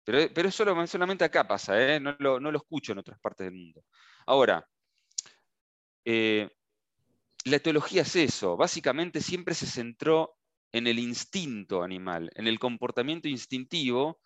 Pero, 0.03 0.33
pero 0.33 0.51
solo, 0.51 0.87
solamente 0.87 1.23
acá 1.23 1.47
pasa, 1.47 1.79
¿eh? 1.79 1.99
no, 1.99 2.15
lo, 2.19 2.55
escucho 2.55 2.91
en 2.91 2.99
otras 2.99 3.19
partes 3.19 3.45
del 3.45 3.55
mundo. 3.55 3.83
Ahora, 4.25 4.65
eh, 6.05 6.49
la 7.45 7.55
etología 7.55 8.03
es 8.03 8.15
eso, 8.15 8.55
básicamente 8.57 9.21
siempre 9.21 9.55
se 9.55 9.65
centró 9.65 10.37
en 10.71 10.87
el 10.87 10.99
instinto 10.99 11.83
animal, 11.83 12.31
en 12.35 12.47
el 12.47 12.59
comportamiento 12.59 13.27
instintivo 13.27 14.21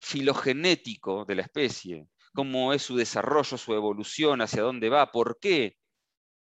filogenético 0.00 1.24
de 1.24 1.34
la 1.36 1.42
especie, 1.42 2.08
cómo 2.34 2.72
es 2.72 2.82
su 2.82 2.96
desarrollo, 2.96 3.56
su 3.56 3.74
evolución, 3.74 4.40
hacia 4.40 4.62
dónde 4.62 4.88
va, 4.88 5.10
por 5.10 5.38
qué 5.40 5.76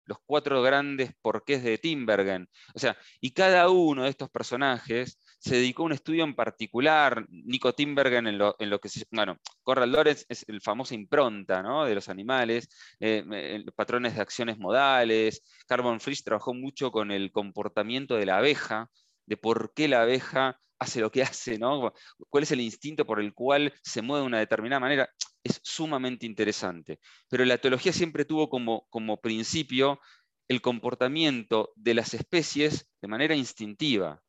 los 0.04 0.18
cuatro 0.24 0.62
grandes 0.62 1.12
porqués 1.20 1.62
de 1.62 1.78
Timbergen. 1.78 2.48
O 2.74 2.78
sea, 2.78 2.96
y 3.20 3.32
cada 3.32 3.68
uno 3.70 4.04
de 4.04 4.10
estos 4.10 4.30
personajes 4.30 5.18
se 5.38 5.56
dedicó 5.56 5.82
a 5.82 5.86
un 5.86 5.92
estudio 5.92 6.24
en 6.24 6.34
particular. 6.34 7.26
Nico 7.28 7.74
Timbergen 7.74 8.26
en 8.26 8.38
lo, 8.38 8.56
que 8.80 8.88
se. 8.88 9.04
Bueno, 9.10 9.38
Corral 9.62 9.92
Lorenz 9.92 10.24
es 10.28 10.44
el 10.48 10.60
famoso 10.60 10.94
impronta 10.94 11.62
¿no? 11.62 11.84
de 11.84 11.94
los 11.94 12.08
animales, 12.08 12.68
eh, 13.00 13.64
patrones 13.74 14.14
de 14.14 14.22
acciones 14.22 14.58
modales. 14.58 15.42
Carbon 15.66 16.00
Frisch 16.00 16.24
trabajó 16.24 16.54
mucho 16.54 16.92
con 16.92 17.10
el 17.10 17.32
comportamiento 17.32 18.16
de 18.16 18.26
la 18.26 18.38
abeja, 18.38 18.88
de 19.26 19.36
por 19.36 19.72
qué 19.74 19.88
la 19.88 20.02
abeja 20.02 20.58
hace 20.78 21.00
lo 21.00 21.10
que 21.10 21.22
hace, 21.22 21.58
¿no? 21.58 21.92
¿Cuál 22.28 22.44
es 22.44 22.52
el 22.52 22.60
instinto 22.60 23.06
por 23.06 23.20
el 23.20 23.34
cual 23.34 23.72
se 23.82 24.02
mueve 24.02 24.22
de 24.22 24.26
una 24.26 24.38
determinada 24.38 24.80
manera? 24.80 25.10
Es 25.44 25.60
sumamente 25.62 26.26
interesante. 26.26 27.00
Pero 27.28 27.44
la 27.44 27.54
etología 27.54 27.92
siempre 27.92 28.24
tuvo 28.24 28.48
como, 28.48 28.86
como 28.90 29.20
principio 29.20 30.00
el 30.48 30.60
comportamiento 30.60 31.72
de 31.76 31.94
las 31.94 32.14
especies 32.14 32.90
de 33.00 33.08
manera 33.08 33.34
instintiva, 33.34 34.22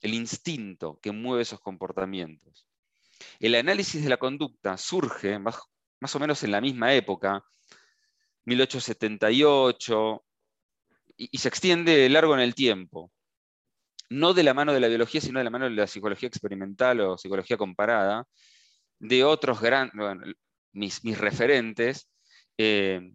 el 0.00 0.14
instinto 0.14 0.98
que 1.02 1.12
mueve 1.12 1.42
esos 1.42 1.60
comportamientos. 1.60 2.66
El 3.40 3.54
análisis 3.54 4.02
de 4.02 4.08
la 4.08 4.16
conducta 4.16 4.76
surge 4.76 5.38
más, 5.38 5.56
más 6.00 6.14
o 6.14 6.18
menos 6.18 6.42
en 6.42 6.50
la 6.50 6.60
misma 6.60 6.94
época, 6.94 7.44
1878, 8.44 10.24
y, 11.16 11.28
y 11.30 11.38
se 11.38 11.48
extiende 11.48 12.08
largo 12.08 12.34
en 12.34 12.40
el 12.40 12.54
tiempo 12.54 13.12
no 14.12 14.34
de 14.34 14.42
la 14.42 14.54
mano 14.54 14.72
de 14.72 14.80
la 14.80 14.88
biología, 14.88 15.20
sino 15.20 15.38
de 15.38 15.44
la 15.44 15.50
mano 15.50 15.64
de 15.64 15.72
la 15.72 15.86
psicología 15.86 16.28
experimental 16.28 17.00
o 17.00 17.18
psicología 17.18 17.56
comparada, 17.56 18.26
de 19.02 19.24
otros 19.24 19.60
grandes, 19.60 19.94
mis, 20.72 21.04
mis, 21.04 21.18
referentes. 21.18 22.08
Eh, 22.56 23.12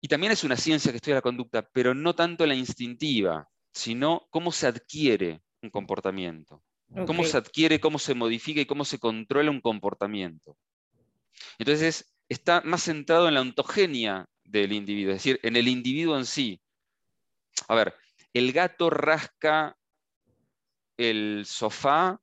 y 0.00 0.08
también 0.08 0.32
es 0.32 0.42
una 0.42 0.56
ciencia 0.56 0.90
que 0.90 0.96
estudia 0.96 1.16
la 1.16 1.22
conducta, 1.22 1.68
pero 1.72 1.94
no 1.94 2.14
tanto 2.14 2.46
la 2.46 2.54
instintiva, 2.54 3.48
sino 3.72 4.26
cómo 4.30 4.50
se 4.50 4.66
adquiere 4.66 5.42
un 5.60 5.70
comportamiento, 5.70 6.64
cómo 7.06 7.24
se 7.24 7.36
adquiere, 7.36 7.78
cómo 7.78 7.98
se 7.98 8.14
modifica 8.14 8.60
y 8.60 8.66
cómo 8.66 8.84
se 8.84 8.98
controla 8.98 9.50
un 9.50 9.60
comportamiento. 9.60 10.56
Entonces, 11.58 12.12
está 12.28 12.62
más 12.62 12.84
centrado 12.84 13.28
en 13.28 13.34
la 13.34 13.42
ontogenia 13.42 14.26
del 14.44 14.72
individuo, 14.72 15.12
es 15.12 15.18
decir, 15.18 15.40
en 15.42 15.56
el 15.56 15.68
individuo 15.68 16.16
en 16.16 16.24
sí. 16.24 16.60
A 17.68 17.74
ver, 17.74 17.94
el 18.32 18.52
gato 18.52 18.88
rasca 18.88 19.76
el 20.96 21.44
sofá 21.46 22.21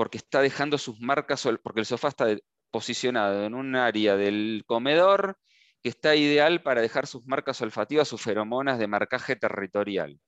porque 0.00 0.16
está 0.16 0.40
dejando 0.40 0.78
sus 0.78 0.98
marcas, 0.98 1.46
porque 1.62 1.80
el 1.80 1.84
sofá 1.84 2.08
está 2.08 2.34
posicionado 2.70 3.44
en 3.44 3.52
un 3.52 3.76
área 3.76 4.16
del 4.16 4.64
comedor 4.64 5.36
que 5.82 5.90
está 5.90 6.16
ideal 6.16 6.62
para 6.62 6.80
dejar 6.80 7.06
sus 7.06 7.26
marcas 7.26 7.60
olfativas, 7.60 8.08
sus 8.08 8.22
feromonas 8.22 8.78
de 8.78 8.86
marcaje 8.86 9.36
territorial. 9.36 10.18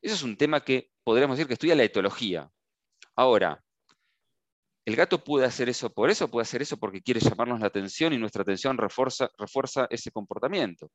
Eso 0.00 0.14
es 0.14 0.22
un 0.22 0.38
tema 0.38 0.64
que 0.64 0.88
podríamos 1.04 1.36
decir 1.36 1.46
que 1.46 1.52
estudia 1.52 1.74
la 1.74 1.82
etología. 1.82 2.48
Ahora, 3.14 3.62
el 4.86 4.96
gato 4.96 5.22
puede 5.22 5.44
hacer 5.44 5.68
eso 5.68 5.92
por 5.92 6.08
eso, 6.08 6.30
puede 6.30 6.44
hacer 6.44 6.62
eso 6.62 6.78
porque 6.78 7.02
quiere 7.02 7.20
llamarnos 7.20 7.60
la 7.60 7.66
atención 7.66 8.14
y 8.14 8.16
nuestra 8.16 8.40
atención 8.40 8.78
refuerza, 8.78 9.28
refuerza 9.36 9.86
ese 9.90 10.12
comportamiento. 10.12 10.90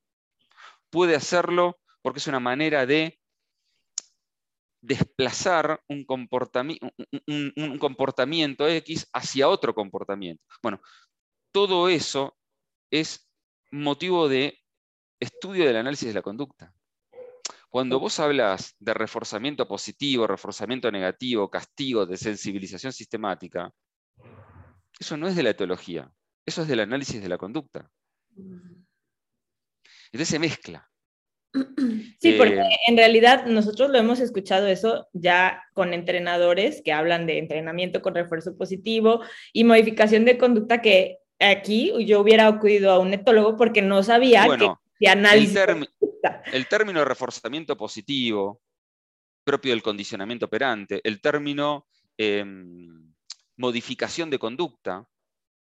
Puede 0.90 1.16
hacerlo 1.16 1.78
porque 2.02 2.18
es 2.18 2.26
una 2.26 2.40
manera 2.40 2.88
de 2.88 3.19
desplazar 4.82 5.82
un, 5.88 6.06
un, 6.08 7.78
comportamiento 7.80 8.68
X 8.68 9.10
hacia 9.14 9.50
otro 9.50 9.76
comportamiento. 9.76 10.44
Bueno, 10.62 10.82
todo 11.52 11.90
eso 11.90 12.38
es 12.92 13.30
motivo 13.72 14.30
de 14.30 14.58
estudio 15.20 15.66
del 15.66 15.78
análisis 15.78 16.08
de 16.08 16.14
la 16.14 16.22
conducta. 16.22 16.74
Cuando 17.70 18.00
vos 18.00 18.20
hablas 18.20 18.76
de 18.80 18.94
reforzamiento 18.94 19.68
positivo, 19.68 20.26
reforzamiento 20.26 20.92
negativo, 20.92 21.50
castigo, 21.50 22.06
de 22.06 22.18
sensibilización 22.18 22.92
sistemática, 22.92 23.72
eso 25.00 25.18
no 25.18 25.28
es 25.28 25.36
de 25.36 25.44
la 25.44 25.52
etología, 25.52 26.12
eso 26.46 26.64
es 26.64 26.68
del 26.68 26.80
análisis 26.80 27.22
de 27.22 27.30
la 27.30 27.38
conducta. 27.38 27.92
Entonces 28.36 30.30
se 30.30 30.40
mezcla. 30.40 30.90
Sí, 32.20 32.34
porque 32.34 32.60
eh, 32.60 32.78
en 32.88 32.98
realidad 32.98 33.46
nosotros 33.46 33.90
lo 33.90 33.98
hemos 33.98 34.20
escuchado 34.20 34.68
eso 34.68 35.08
ya 35.14 35.64
con 35.74 35.94
entrenadores 35.94 36.82
que 36.84 36.92
hablan 36.92 37.26
de 37.26 37.38
entrenamiento 37.38 38.02
con 38.02 38.14
refuerzo 38.14 38.58
positivo 38.58 39.22
y 39.54 39.64
modificación 39.64 40.26
de 40.26 40.38
conducta 40.38 40.82
que 40.82 41.20
aquí 41.40 41.94
yo 42.06 42.20
hubiera 42.20 42.48
acudido 42.48 42.92
a 42.92 43.00
un 43.00 43.14
etólogo 43.14 43.56
porque 43.56 43.82
no 43.82 44.04
sabía 44.04 44.46
que 45.00 45.08
análisis. 45.08 45.58
El, 46.52 46.68
término 46.68 47.06
reforzamiento 47.06 47.78
positivo, 47.78 48.62
propio 49.46 49.72
del 49.72 49.82
condicionamiento 49.82 50.48
operante, 50.48 51.00
el 51.06 51.22
término 51.22 51.88
em, 52.18 53.14
modificación 53.56 54.30
de 54.30 54.40
conducta, 54.40 55.08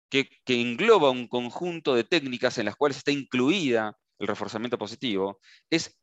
que, 0.09 0.27
que 0.43 0.59
engloba 0.59 1.11
un 1.11 1.27
conjunto 1.27 1.93
de 1.93 2.03
técnicas 2.03 2.57
en 2.57 2.65
las 2.65 2.75
cuales 2.75 2.97
está 2.97 3.11
incluida 3.11 3.95
el 4.19 4.27
reforzamiento 4.27 4.77
positivo, 4.77 5.39
es 5.69 5.99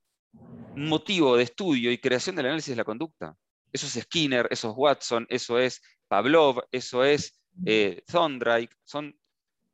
motivo 0.77 1.37
de 1.37 1.45
estudio 1.45 1.93
y 1.93 1.99
creación 1.99 2.37
del 2.37 2.47
análisis 2.47 2.71
de 2.71 2.77
la 2.77 2.85
conducta. 2.85 3.37
Eso 3.73 3.87
es 3.87 4.05
Skinner, 4.05 4.49
eso 4.51 4.71
es 4.71 4.75
Watson, 4.77 5.27
eso 5.29 5.59
es 5.59 5.83
Pavlov, 6.09 6.63
eso 6.71 7.05
es 7.05 7.41
eh, 7.67 8.03
Thorndike, 8.07 8.75
son 8.85 9.17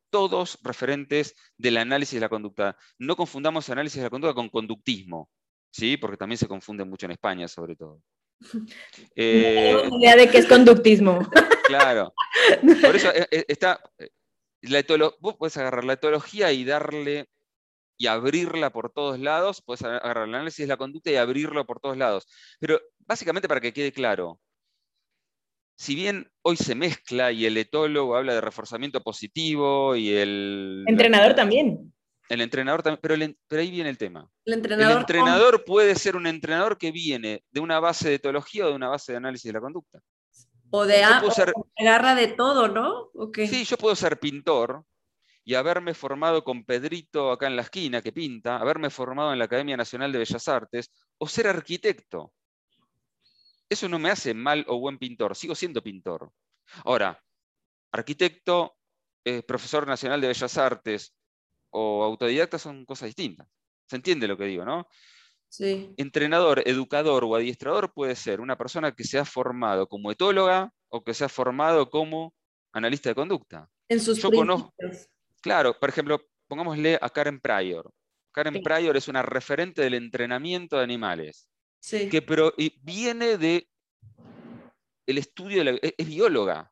todos 0.09 0.59
referentes 0.61 1.35
del 1.57 1.77
análisis 1.77 2.15
de 2.15 2.21
la 2.21 2.29
conducta. 2.29 2.77
No 2.99 3.15
confundamos 3.15 3.69
análisis 3.69 3.97
de 3.97 4.03
la 4.03 4.09
conducta 4.09 4.35
con 4.35 4.49
conductismo, 4.49 5.29
¿sí? 5.71 5.97
porque 5.97 6.17
también 6.17 6.37
se 6.37 6.47
confunde 6.47 6.83
mucho 6.83 7.07
en 7.07 7.13
España 7.13 7.47
sobre 7.47 7.75
todo. 7.75 8.01
Eh, 9.15 9.77
no 9.89 9.99
idea 9.99 10.15
de 10.15 10.29
qué 10.29 10.39
es 10.39 10.47
conductismo. 10.47 11.19
Claro. 11.71 12.13
Por 12.81 12.97
eso 12.97 13.13
eh, 13.13 13.27
eh, 13.31 13.45
está, 13.47 13.81
la 14.63 14.83
vos 15.21 15.37
puedes 15.37 15.55
agarrar 15.55 15.85
la 15.85 15.93
etología 15.93 16.51
y 16.51 16.65
darle 16.65 17.29
y 18.01 18.07
abrirla 18.07 18.71
por 18.71 18.91
todos 18.91 19.19
lados, 19.19 19.61
puedes 19.61 19.83
agarrar 19.83 20.27
el 20.27 20.33
análisis 20.33 20.63
de 20.63 20.67
la 20.67 20.77
conducta 20.77 21.11
y 21.11 21.17
abrirlo 21.17 21.67
por 21.67 21.79
todos 21.79 21.95
lados. 21.95 22.25
Pero 22.59 22.79
básicamente 22.97 23.47
para 23.47 23.61
que 23.61 23.73
quede 23.73 23.91
claro, 23.91 24.39
si 25.75 25.93
bien 25.93 26.27
hoy 26.41 26.57
se 26.57 26.73
mezcla 26.73 27.31
y 27.31 27.45
el 27.45 27.57
etólogo 27.57 28.15
habla 28.15 28.33
de 28.33 28.41
reforzamiento 28.41 29.03
positivo 29.03 29.95
y 29.95 30.09
el... 30.13 30.83
Entrenador 30.87 31.35
también. 31.35 31.93
El 32.27 32.41
entrenador 32.41 32.81
también, 32.81 33.37
pero, 33.47 33.61
ahí 33.61 33.69
viene 33.69 33.91
el 33.91 33.99
tema. 33.99 34.27
El 34.45 34.53
entrenador, 34.53 34.93
el 34.93 34.97
entrenador 35.01 35.63
puede 35.63 35.93
ser 35.93 36.15
un 36.15 36.25
entrenador 36.25 36.79
que 36.79 36.91
viene 36.91 37.43
de 37.51 37.59
una 37.59 37.79
base 37.79 38.09
de 38.09 38.15
etología 38.15 38.65
o 38.65 38.69
de 38.69 38.75
una 38.75 38.89
base 38.89 39.11
de 39.11 39.19
análisis 39.19 39.47
de 39.49 39.53
la 39.53 39.61
conducta. 39.61 39.99
O 40.71 40.85
de 40.85 41.03
agarra 41.03 42.15
de 42.15 42.29
todo, 42.29 42.67
¿no? 42.67 43.11
Sí, 43.35 43.63
yo 43.63 43.77
puedo 43.77 43.95
ser 43.95 44.19
pintor 44.19 44.85
y 45.43 45.55
haberme 45.55 45.93
formado 45.93 46.43
con 46.43 46.63
Pedrito 46.63 47.31
acá 47.31 47.47
en 47.47 47.55
la 47.55 47.63
esquina 47.63 48.01
que 48.01 48.11
pinta, 48.11 48.57
haberme 48.57 48.89
formado 48.89 49.33
en 49.33 49.39
la 49.39 49.45
Academia 49.45 49.75
Nacional 49.75 50.11
de 50.11 50.19
Bellas 50.19 50.47
Artes, 50.47 50.91
o 51.17 51.27
ser 51.27 51.47
arquitecto. 51.47 52.33
Eso 53.69 53.87
no 53.89 53.99
me 53.99 54.11
hace 54.11 54.33
mal 54.33 54.65
o 54.67 54.79
buen 54.79 54.97
pintor, 54.97 55.35
sigo 55.35 55.55
siendo 55.55 55.81
pintor. 55.81 56.31
Ahora, 56.83 57.21
arquitecto, 57.91 58.75
eh, 59.25 59.43
profesor 59.43 59.87
nacional 59.87 60.21
de 60.21 60.27
Bellas 60.27 60.57
Artes 60.57 61.15
o 61.71 62.03
autodidacta 62.03 62.59
son 62.59 62.85
cosas 62.85 63.07
distintas. 63.07 63.47
¿Se 63.87 63.95
entiende 63.95 64.27
lo 64.27 64.37
que 64.37 64.45
digo, 64.45 64.65
no? 64.65 64.87
Sí. 65.49 65.93
Entrenador, 65.97 66.63
educador 66.65 67.25
o 67.25 67.35
adiestrador 67.35 67.93
puede 67.93 68.15
ser 68.15 68.39
una 68.39 68.57
persona 68.57 68.93
que 68.93 69.03
se 69.03 69.19
ha 69.19 69.25
formado 69.25 69.87
como 69.87 70.11
etóloga 70.11 70.71
o 70.89 71.03
que 71.03 71.13
se 71.13 71.25
ha 71.25 71.29
formado 71.29 71.89
como 71.89 72.33
analista 72.71 73.09
de 73.09 73.15
conducta. 73.15 73.69
En 73.89 73.99
sus 73.99 74.21
Yo 74.21 74.31
conozco, 74.31 74.73
Claro, 75.41 75.77
por 75.77 75.89
ejemplo, 75.89 76.21
pongámosle 76.47 76.97
a 77.01 77.09
Karen 77.09 77.39
Pryor. 77.39 77.91
Karen 78.31 78.61
Pryor 78.61 78.95
es 78.95 79.07
una 79.07 79.21
referente 79.21 79.81
del 79.81 79.95
entrenamiento 79.95 80.77
de 80.77 80.83
animales. 80.83 81.49
Sí. 81.79 82.09
Que 82.09 82.21
pero, 82.21 82.53
viene 82.81 83.37
de 83.37 83.67
el 85.07 85.17
estudio, 85.17 85.63
de 85.63 85.71
la, 85.71 85.79
es, 85.81 86.07
bióloga. 86.07 86.71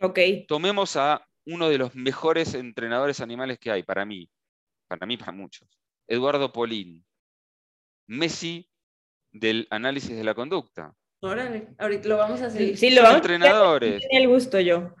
Ok. 0.00 0.18
Tomemos 0.46 0.96
a 0.96 1.26
uno 1.46 1.68
de 1.68 1.78
los 1.78 1.94
mejores 1.94 2.54
entrenadores 2.54 3.20
animales 3.20 3.58
que 3.58 3.70
hay, 3.70 3.82
para 3.82 4.04
mí, 4.04 4.30
para 4.86 5.06
mí, 5.06 5.16
para 5.16 5.32
muchos. 5.32 5.68
Eduardo 6.06 6.52
Polín. 6.52 7.04
Messi 8.06 8.68
del 9.32 9.66
análisis 9.70 10.14
de 10.14 10.24
la 10.24 10.34
conducta. 10.34 10.94
Órale, 11.20 11.68
ahorita 11.78 12.08
lo 12.08 12.16
vamos 12.18 12.42
a 12.42 12.46
hacer. 12.46 12.76
Sí, 12.76 12.90
lo 12.90 13.02
vamos 13.02 13.18
entrenadores. 13.18 14.00
Tiene 14.00 14.24
el 14.24 14.28
gusto 14.28 14.60
yo. 14.60 14.94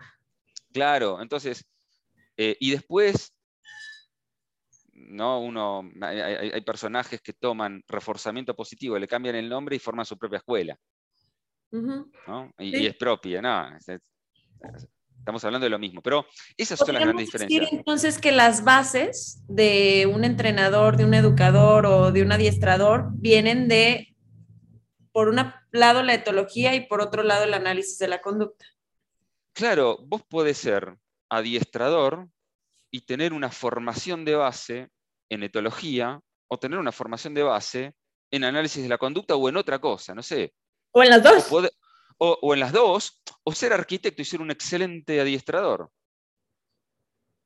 Claro, 0.72 1.20
entonces, 1.20 1.66
eh, 2.36 2.56
y 2.60 2.70
después, 2.70 3.34
¿no? 4.92 5.40
Uno, 5.40 5.90
hay, 6.00 6.60
personajes 6.62 7.20
que 7.20 7.32
toman 7.32 7.82
reforzamiento 7.86 8.54
positivo, 8.54 8.98
le 8.98 9.08
cambian 9.08 9.36
el 9.36 9.48
nombre 9.48 9.76
y 9.76 9.78
forman 9.78 10.06
su 10.06 10.16
propia 10.16 10.38
escuela. 10.38 10.76
y, 12.58 12.86
es 12.86 12.96
propia, 12.96 13.42
¿no? 13.42 13.76
estamos 15.22 15.44
hablando 15.44 15.64
de 15.64 15.70
lo 15.70 15.78
mismo, 15.78 16.02
pero 16.02 16.26
esas 16.56 16.78
son 16.78 16.94
las 16.94 17.02
grandes 17.02 17.26
diferencias. 17.26 17.60
Decir, 17.60 17.78
entonces 17.78 18.18
que 18.18 18.32
las 18.32 18.64
bases 18.64 19.40
de 19.46 20.10
un 20.12 20.24
entrenador, 20.24 20.96
de 20.96 21.04
un 21.04 21.14
educador 21.14 21.86
o 21.86 22.10
de 22.10 22.22
un 22.22 22.32
adiestrador 22.32 23.06
vienen 23.12 23.68
de, 23.68 24.16
por 25.12 25.28
un 25.28 25.36
lado, 25.70 26.02
la 26.02 26.14
etología 26.14 26.74
y 26.74 26.86
por 26.86 27.00
otro 27.00 27.22
lado, 27.22 27.44
el 27.44 27.54
análisis 27.54 27.98
de 27.98 28.08
la 28.08 28.20
conducta. 28.20 28.66
Claro, 29.52 29.98
vos 30.04 30.22
podés 30.28 30.58
ser 30.58 30.96
adiestrador 31.32 32.28
y 32.90 33.00
tener 33.06 33.32
una 33.32 33.50
formación 33.50 34.24
de 34.24 34.34
base 34.34 34.90
en 35.30 35.42
etología 35.42 36.20
o 36.46 36.58
tener 36.58 36.78
una 36.78 36.92
formación 36.92 37.32
de 37.32 37.42
base 37.42 37.94
en 38.30 38.44
análisis 38.44 38.82
de 38.82 38.88
la 38.88 38.98
conducta 38.98 39.34
o 39.34 39.48
en 39.48 39.56
otra 39.56 39.78
cosa, 39.78 40.14
no 40.14 40.22
sé. 40.22 40.52
O 40.92 41.02
en 41.02 41.08
las 41.08 41.22
dos. 41.22 41.70
O, 42.18 42.54
en 42.54 42.60
las 42.60 42.72
dos, 42.72 43.20
o 43.42 43.52
ser 43.52 43.72
arquitecto 43.72 44.20
y 44.22 44.24
ser 44.26 44.42
un 44.42 44.50
excelente 44.50 45.20
adiestrador. 45.20 45.90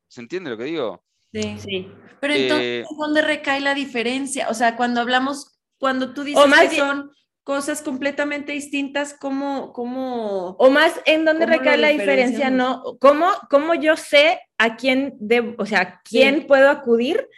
¿Se 0.09 0.21
entiende 0.21 0.51
lo 0.51 0.59
que 0.59 0.65
digo? 0.65 1.05
Sí, 1.33 1.59
sí. 1.59 1.93
Pero 2.21 2.35
entonces, 2.35 2.85
eh, 2.85 2.85
¿dónde 2.99 3.23
recae 3.23 3.61
la 3.61 3.75
diferencia? 3.75 4.49
O 4.51 4.55
sea, 4.55 4.77
cuando 4.77 5.01
hablamos, 5.01 5.61
cuando 5.79 6.13
tú 6.13 6.25
dices 6.25 6.45
que 6.45 6.77
son 6.77 7.13
cosas 7.47 7.81
completamente 7.81 8.51
distintas, 8.51 9.15
¿cómo, 9.15 9.73
cómo 9.73 10.57
o 10.59 10.69
más 10.69 11.01
en 11.07 11.25
dónde 11.25 11.47
recae 11.47 11.79
la 11.79 11.91
diferencia, 11.91 12.51
no? 12.51 12.83
¿Cómo, 12.99 13.31
¿Cómo, 13.49 13.73
yo 13.77 13.97
sé 13.97 14.41
a 14.59 14.75
quién 14.75 15.15
debo, 15.21 15.55
o 15.57 15.65
sea, 15.65 16.01
quién 16.03 16.49
puedo 16.49 16.69
acudir? 16.69 17.29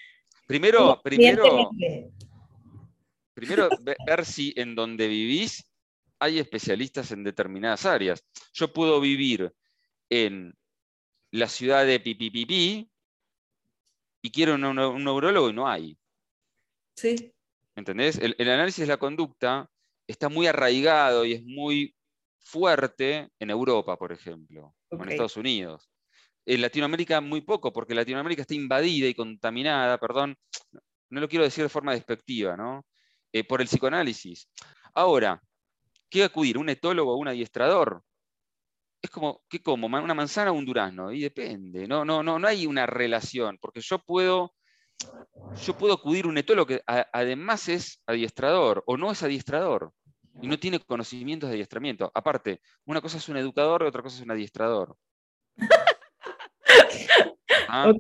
Primero, 0.47 0.99
primero, 1.03 1.69
primero 3.35 3.69
ver 4.07 4.25
si 4.25 4.55
en 4.57 4.75
donde 4.75 5.09
vivís 5.09 5.69
hay 6.19 6.39
especialistas 6.39 7.13
en 7.13 7.23
determinadas 7.23 7.85
áreas. 7.85 8.25
Yo 8.55 8.73
puedo 8.73 9.03
vivir 9.03 9.53
en 10.09 10.57
la 11.33 11.49
ciudad 11.49 11.85
de 11.85 12.01
Pipipipi 12.01 12.91
y 14.23 14.31
quiero 14.31 14.55
un, 14.55 14.65
un 14.65 15.05
neurólogo 15.05 15.51
y 15.51 15.53
no 15.53 15.69
hay. 15.69 15.99
Sí. 16.97 17.31
¿Entendés? 17.77 18.17
El, 18.17 18.35
el, 18.39 18.49
análisis 18.49 18.81
de 18.81 18.87
la 18.87 18.97
conducta 18.97 19.71
está 20.09 20.29
muy 20.29 20.47
arraigado 20.47 21.25
y 21.25 21.35
es 21.35 21.45
muy 21.45 21.95
fuerte 22.41 23.29
en 23.39 23.51
Europa, 23.51 23.97
por 23.97 24.11
ejemplo, 24.11 24.75
o 24.89 25.03
en 25.03 25.11
Estados 25.11 25.37
Unidos. 25.37 25.89
En 26.47 26.63
Latinoamérica 26.63 27.21
muy 27.21 27.43
poco, 27.43 27.73
porque 27.73 27.95
Latinoamérica 27.95 28.43
está 28.43 28.55
invadida 28.55 29.07
y 29.07 29.15
contaminada, 29.15 29.99
perdón, 29.99 30.37
no 31.11 31.21
lo 31.21 31.29
quiero 31.29 31.45
decir 31.45 31.63
de 31.63 31.69
forma 31.69 31.93
despectiva, 31.93 32.57
¿no? 32.57 32.87
Eh, 33.33 33.45
por 33.45 33.61
el 33.61 33.69
psicoanálisis. 33.69 34.49
Ahora, 34.95 35.43
¿qué 36.09 36.25
acudir? 36.25 36.57
¿Un 36.57 36.71
etólogo 36.71 37.13
o 37.13 37.19
un 37.19 37.29
adiestrador? 37.29 38.03
Es 39.03 39.11
como, 39.11 39.43
¿qué 39.49 39.63
como? 39.63 39.87
¿Una 39.87 40.15
manzana 40.15 40.51
o 40.51 40.55
un 40.55 40.65
durazno? 40.65 41.13
Y 41.13 41.21
depende, 41.21 41.87
no, 41.87 42.05
no, 42.05 42.23
no, 42.23 42.39
no 42.39 42.49
hay 42.49 42.67
una 42.67 42.87
relación, 42.87 43.59
porque 43.61 43.83
yo 43.83 43.99
puedo 43.99 44.55
yo 45.65 45.75
puedo 45.75 45.95
acudir 45.95 46.27
a 46.27 46.29
un 46.29 46.39
etólogo 46.39 46.67
que 46.67 46.83
además 46.87 47.69
es 47.69 48.01
adiestrador 48.07 48.83
o 48.87 48.97
no 48.97 49.11
es 49.11 49.23
adiestrador 49.23 49.93
y 50.41 50.47
no 50.47 50.59
tiene 50.59 50.81
conocimientos 50.81 51.49
de 51.49 51.57
adiestramiento. 51.57 52.11
Aparte, 52.15 52.61
una 52.85 53.01
cosa 53.01 53.19
es 53.19 53.29
un 53.29 53.37
educador 53.37 53.83
y 53.83 53.87
otra 53.87 54.03
cosa 54.03 54.17
es 54.17 54.23
un 54.23 54.31
adiestrador. 54.31 54.97
¿Ah? 57.69 57.93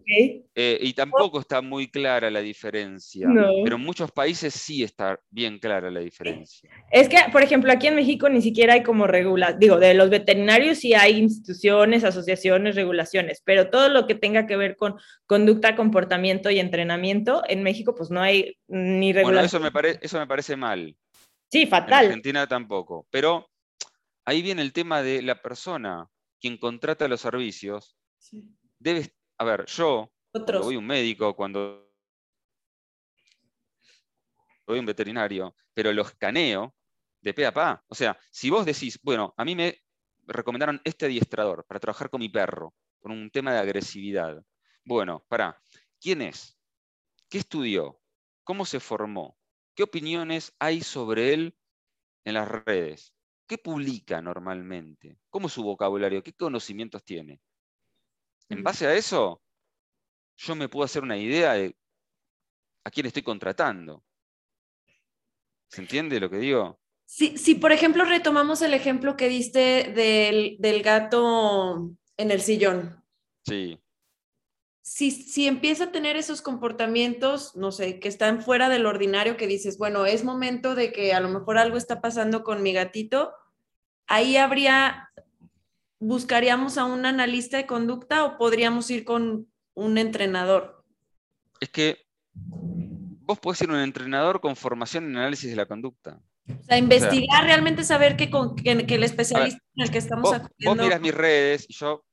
Eh, 0.55 0.79
y 0.81 0.93
tampoco 0.95 1.41
está 1.41 1.61
muy 1.61 1.89
clara 1.89 2.31
la 2.31 2.41
diferencia, 2.41 3.29
pero 3.63 3.77
en 3.77 3.83
muchos 3.83 4.11
países 4.11 4.55
sí 4.55 4.83
está 4.83 5.21
bien 5.31 5.59
clara 5.59 5.91
la 5.91 6.01
diferencia. 6.01 6.71
Es 6.91 7.09
que, 7.09 7.19
por 7.31 7.43
ejemplo, 7.43 7.71
aquí 7.71 7.87
en 7.87 7.95
México 7.95 8.29
ni 8.29 8.41
siquiera 8.41 8.75
hay 8.75 8.83
como 8.83 9.07
regula, 9.07 9.53
digo, 9.53 9.79
de 9.79 9.95
los 9.95 10.09
veterinarios 10.11 10.79
sí 10.79 10.95
hay 10.95 11.19
instituciones, 11.19 12.03
asociaciones, 12.03 12.77
regulaciones, 12.77 13.43
pero 13.45 13.69
todo 13.69 13.89
lo 13.89 14.07
que 14.07 14.15
tenga 14.15 14.47
que 14.47 14.57
ver 14.57 14.77
con 14.77 14.97
conducta, 15.27 15.77
comportamiento 15.77 16.51
y 16.51 16.59
entrenamiento, 16.59 17.43
en 17.47 17.63
México 17.63 17.95
pues 17.95 18.11
no 18.11 18.23
hay 18.23 18.57
ni 18.67 19.13
regulación. 19.13 19.35
Bueno, 19.35 19.47
eso 19.47 19.61
me, 19.61 19.71
parece 19.71 19.99
eso 20.03 20.19
me 20.19 20.27
parece 20.27 20.57
mal. 20.57 20.97
Sí, 21.51 21.67
fatal. 21.67 22.05
En 22.05 22.11
Argentina 22.11 22.47
tampoco, 22.47 23.07
pero 23.11 23.51
ahí 24.25 24.43
viene 24.43 24.63
el 24.63 24.73
tema 24.73 25.03
de 25.03 25.23
la 25.23 25.41
persona, 25.41 26.09
quien 26.41 26.57
contrata 26.57 27.07
los 27.07 27.21
servicios, 27.21 27.97
debe 28.79 29.13
a 29.38 29.44
ver, 29.44 29.66
yo, 29.66 30.12
cuando 30.33 30.62
voy 30.62 30.74
a 30.74 30.79
un 30.79 30.87
médico, 30.87 31.35
cuando 31.35 31.88
voy 34.66 34.79
a 34.79 34.81
un 34.81 34.87
veterinario, 34.87 35.55
pero 35.72 35.92
lo 35.92 36.03
escaneo 36.03 36.74
de 37.20 37.35
pe 37.35 37.46
a 37.46 37.53
pa. 37.53 37.85
O 37.88 37.94
sea, 37.94 38.18
si 38.31 38.51
vos 38.51 38.66
decís, 38.66 38.98
bueno, 39.03 39.35
a 39.37 39.44
mí 39.44 39.55
me 39.55 39.81
recomendaron 40.27 40.81
este 40.85 41.07
adiestrador 41.07 41.64
para 41.66 41.81
trabajar 41.81 42.11
con 42.11 42.20
mi 42.20 42.29
perro, 42.29 42.74
con 42.98 43.12
un 43.12 43.31
tema 43.31 43.53
de 43.53 43.61
agresividad. 43.61 44.44
Bueno, 44.85 45.24
para, 45.29 45.61
¿quién 46.01 46.22
es? 46.22 46.59
¿Qué 47.29 47.38
estudió? 47.38 48.01
¿Cómo 48.44 48.64
se 48.64 48.81
formó? 48.81 49.38
¿Qué 49.74 49.85
opiniones 49.85 50.55
hay 50.59 50.81
sobre 50.81 51.33
él 51.33 51.57
en 52.24 52.35
las 52.35 52.48
redes? 52.48 53.14
¿Qué 53.46 53.57
publica 53.57 54.20
normalmente? 54.20 55.18
¿Cómo 55.31 55.46
es 55.46 55.53
su 55.53 55.62
vocabulario? 55.62 56.22
¿Qué 56.22 56.33
conocimientos 56.33 57.05
tiene? 57.05 57.40
En 58.49 58.63
base 58.63 58.87
a 58.87 58.95
eso, 58.95 59.43
yo 60.37 60.55
me 60.55 60.69
puedo 60.69 60.85
hacer 60.85 61.03
una 61.03 61.17
idea 61.17 61.55
de 61.55 61.77
a 62.85 62.91
quién 62.91 63.07
estoy 63.07 63.23
contratando. 63.23 64.03
¿Se 65.69 65.83
entiende 65.83 66.21
lo 66.21 66.31
que 66.31 66.39
digo? 66.39 66.81
Si, 67.05 67.37
si 67.37 67.55
por 67.55 67.73
ejemplo, 67.73 68.05
retomamos 68.05 68.63
el 68.63 68.75
ejemplo 68.75 69.17
que 69.17 69.29
diste 69.29 69.93
del, 70.59 70.83
gato 70.83 71.91
en 72.17 72.31
el 72.31 72.41
sillón. 72.41 73.03
Sí. 73.47 73.79
Si, 74.83 75.11
si, 75.11 75.47
empieza 75.47 75.85
a 75.85 75.93
tener 75.93 76.17
esos 76.17 76.41
comportamientos, 76.41 77.55
no 77.57 77.73
sé, 77.73 78.01
que 78.01 78.09
están 78.09 78.41
fuera 78.43 78.71
del 78.71 78.87
ordinario, 78.87 79.37
que 79.37 79.47
dices, 79.47 79.77
bueno, 79.77 80.07
es 80.07 80.25
momento 80.25 80.75
de 80.75 80.93
que 80.93 81.13
a 81.13 81.21
lo 81.21 81.29
mejor 81.29 81.59
algo 81.59 81.77
está 81.77 82.01
pasando 82.01 82.43
con 82.43 82.63
mi 82.63 82.73
gatito, 82.73 83.35
ahí 84.07 84.37
habría 84.37 85.11
buscaríamos 86.01 86.79
a 86.79 86.85
un 86.85 87.07
analista 87.07 87.57
de 87.57 87.67
conducta 87.67 88.25
o 88.25 88.39
podríamos 88.39 88.91
ir 88.91 89.05
con 89.05 89.49
un 89.75 89.99
entrenador? 89.99 90.79
es 91.61 91.69
que 91.69 91.99
vos 92.33 93.39
podés 93.39 93.59
ser 93.59 93.71
un 93.71 93.79
entrenador 93.79 94.41
con 94.41 94.57
formación 94.57 95.05
en 95.05 95.17
análisis 95.17 95.51
de 95.51 95.57
la 95.57 95.67
conducta. 95.67 96.21
O 96.49 96.65
sea, 96.65 96.79
investigar, 96.79 97.45
realmente 97.45 97.85
saber 97.85 98.17
que, 98.17 98.31
con, 98.31 98.57
que, 98.57 98.73
el 98.73 99.03
especialista 99.03 99.61
en 99.75 99.85
el 99.85 99.91
que 99.91 99.99
estamos 99.99 100.31
vos, 100.31 100.49
Vos 100.65 100.77
miras 100.79 101.01
mis 101.01 101.15
redes 101.15 101.67
y 101.69 101.75
yo 101.75 102.05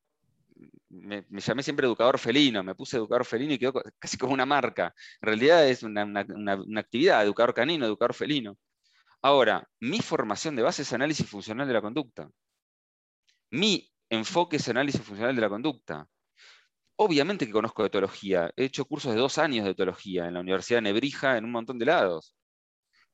me, 0.90 1.26
llamé 1.30 1.64
siempre 1.64 1.88
educador 1.88 2.20
felino, 2.20 2.62
me 2.62 2.76
puse 2.76 2.98
educador 2.98 3.26
felino 3.26 3.54
y 3.54 3.60
quedó 3.60 3.74
casi 3.98 4.18
como 4.18 4.34
una 4.34 4.46
marca. 4.46 4.94
En 5.22 5.28
realidad 5.28 5.66
es 5.68 5.84
una, 5.84 6.04
una 6.04 6.80
actividad, 6.80 7.24
educador 7.24 7.54
canino, 7.54 7.86
educador 7.86 8.14
felino. 8.14 8.58
Ahora, 9.22 9.68
mi 9.80 10.00
formación 10.00 10.56
de 10.56 10.64
base 10.64 10.82
es 10.82 10.92
análisis 10.92 11.28
funcional 11.28 11.68
de 11.68 11.74
la 11.74 11.82
conducta. 11.82 12.30
Mi 13.52 13.92
enfoque 14.10 14.58
es 14.58 14.70
análisis 14.70 15.02
funcional 15.02 15.36
de 15.36 15.42
la 15.42 15.50
conducta. 15.50 16.08
Obviamente 16.98 17.46
que 17.46 17.52
conozco 17.52 17.86
etología. 17.86 18.52
He 18.56 18.66
hecho 18.66 18.86
cursos 18.86 19.14
de 19.14 19.20
dos 19.20 19.38
años 19.38 19.66
de 19.66 19.72
etología 19.72 20.28
en 20.28 20.34
la 20.36 20.40
Universidad 20.42 20.80
de 20.80 20.84
Nebrija, 20.84 21.38
en 21.38 21.46
un 21.46 21.52
montón 21.52 21.78
de 21.80 21.86
lados. 21.86 22.36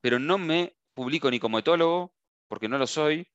Pero 0.00 0.18
no 0.18 0.38
me 0.38 0.76
publico 0.94 1.30
ni 1.30 1.40
como 1.40 1.58
etólogo, 1.58 2.14
porque 2.48 2.68
no 2.68 2.78
lo 2.78 2.86
soy, 2.86 3.26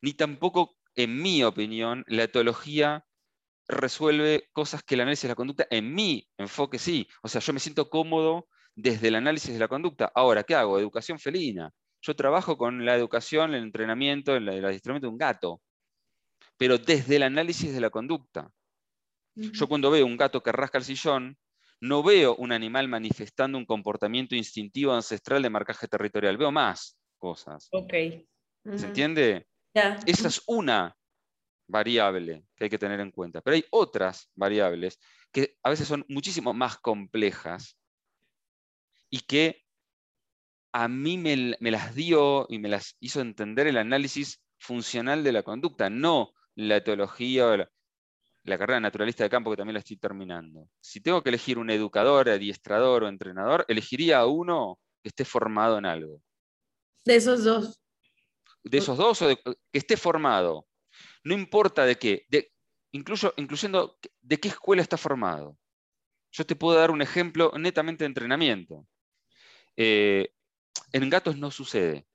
ni 0.00 0.14
tampoco, 0.14 0.76
en 0.96 1.20
mi 1.20 1.44
opinión, 1.44 2.04
la 2.08 2.24
etología 2.24 3.04
resuelve 3.68 4.48
cosas 4.52 4.82
que 4.82 4.94
el 4.94 5.02
análisis 5.02 5.24
de 5.24 5.28
la 5.30 5.34
conducta, 5.34 5.66
en 5.70 5.94
mi 5.94 6.28
enfoque 6.38 6.78
sí. 6.78 7.08
O 7.22 7.28
sea, 7.28 7.40
yo 7.40 7.52
me 7.52 7.60
siento 7.60 7.88
cómodo 7.90 8.48
desde 8.74 9.08
el 9.08 9.16
análisis 9.16 9.52
de 9.52 9.58
la 9.58 9.68
conducta. 9.68 10.10
Ahora, 10.14 10.44
¿qué 10.44 10.54
hago? 10.54 10.78
Educación 10.78 11.18
felina. 11.18 11.70
Yo 12.00 12.16
trabajo 12.16 12.56
con 12.56 12.84
la 12.84 12.96
educación, 12.96 13.54
el 13.54 13.62
entrenamiento, 13.62 14.34
el, 14.36 14.48
adiestramiento 14.48 15.06
de 15.06 15.12
un 15.12 15.18
gato, 15.18 15.60
pero 16.62 16.78
desde 16.78 17.16
el 17.16 17.24
análisis 17.24 17.74
de 17.74 17.80
la 17.80 17.90
conducta. 17.90 18.48
Yo 19.34 19.66
cuando 19.66 19.90
veo 19.90 20.06
un 20.06 20.16
gato 20.16 20.44
que 20.44 20.52
rasca 20.52 20.78
el 20.78 20.84
sillón, 20.84 21.36
no 21.80 22.04
veo 22.04 22.36
un 22.36 22.52
animal 22.52 22.86
manifestando 22.86 23.58
un 23.58 23.66
comportamiento 23.66 24.36
instintivo 24.36 24.92
ancestral 24.92 25.42
de 25.42 25.50
marcaje 25.50 25.88
territorial, 25.88 26.36
veo 26.36 26.52
más 26.52 26.96
cosas. 27.18 27.66
Ok. 27.72 27.92
¿Se 28.76 28.86
entiende? 28.86 29.48
Esa 29.74 30.28
es 30.28 30.40
una 30.46 30.96
variable 31.66 32.44
que 32.54 32.66
hay 32.66 32.70
que 32.70 32.78
tener 32.78 33.00
en 33.00 33.10
cuenta. 33.10 33.40
Pero 33.40 33.56
hay 33.56 33.64
otras 33.72 34.30
variables 34.36 35.00
que 35.32 35.58
a 35.64 35.70
veces 35.70 35.88
son 35.88 36.04
muchísimo 36.08 36.54
más 36.54 36.78
complejas 36.78 37.76
y 39.10 39.18
que 39.18 39.64
a 40.70 40.86
mí 40.86 41.18
me, 41.18 41.56
las 41.72 41.96
dio 41.96 42.46
y 42.48 42.60
me 42.60 42.68
las 42.68 42.96
hizo 43.00 43.20
entender 43.20 43.66
el 43.66 43.78
análisis 43.78 44.40
funcional 44.58 45.24
de 45.24 45.32
la 45.32 45.42
conducta, 45.42 45.90
no 45.90 46.34
la 46.54 46.76
etología 46.76 47.48
o 47.48 47.56
la, 47.56 47.70
la 48.44 48.58
carrera 48.58 48.80
naturalista 48.80 49.24
de 49.24 49.30
campo 49.30 49.50
que 49.50 49.56
también 49.56 49.74
la 49.74 49.80
estoy 49.80 49.96
terminando. 49.96 50.68
Si 50.80 51.00
tengo 51.00 51.22
que 51.22 51.28
elegir 51.28 51.58
un 51.58 51.70
educador, 51.70 52.28
adiestrador 52.28 53.04
o 53.04 53.08
entrenador, 53.08 53.64
elegiría 53.68 54.18
a 54.18 54.26
uno 54.26 54.78
que 55.02 55.08
esté 55.08 55.24
formado 55.24 55.78
en 55.78 55.86
algo. 55.86 56.22
De 57.04 57.16
esos 57.16 57.44
dos. 57.44 57.80
De 58.64 58.78
esos 58.78 58.96
dos 58.96 59.22
o 59.22 59.28
que 59.28 59.56
esté 59.72 59.96
formado. 59.96 60.66
No 61.24 61.34
importa 61.34 61.84
de 61.84 61.96
qué, 61.96 62.26
de, 62.28 62.52
incluso, 62.92 63.32
incluyendo 63.36 63.98
de 64.20 64.38
qué 64.38 64.48
escuela 64.48 64.82
está 64.82 64.96
formado. 64.96 65.56
Yo 66.32 66.46
te 66.46 66.56
puedo 66.56 66.78
dar 66.78 66.90
un 66.90 67.02
ejemplo 67.02 67.52
netamente 67.56 68.04
de 68.04 68.08
entrenamiento. 68.08 68.86
Eh, 69.76 70.34
en 70.92 71.10
gatos 71.10 71.36
no 71.36 71.50
sucede, 71.50 72.06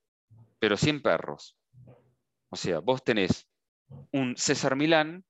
pero 0.60 0.76
sí 0.76 0.89
en 0.89 1.02
perros. 1.02 1.58
O 2.50 2.56
sea, 2.56 2.80
vos 2.80 3.04
tenés 3.04 3.46
un 4.12 4.36
César 4.38 4.76
Milán 4.76 5.23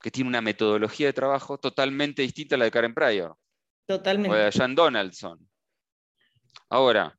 que 0.00 0.10
tiene 0.10 0.28
una 0.28 0.40
metodología 0.40 1.06
de 1.06 1.12
trabajo 1.12 1.58
totalmente 1.58 2.22
distinta 2.22 2.56
a 2.56 2.58
la 2.58 2.66
de 2.66 2.70
Karen 2.70 2.94
Pryor. 2.94 3.36
Totalmente. 3.86 4.36
O 4.36 4.38
de 4.38 4.52
Jan 4.52 4.74
Donaldson. 4.74 5.48
Ahora, 6.68 7.18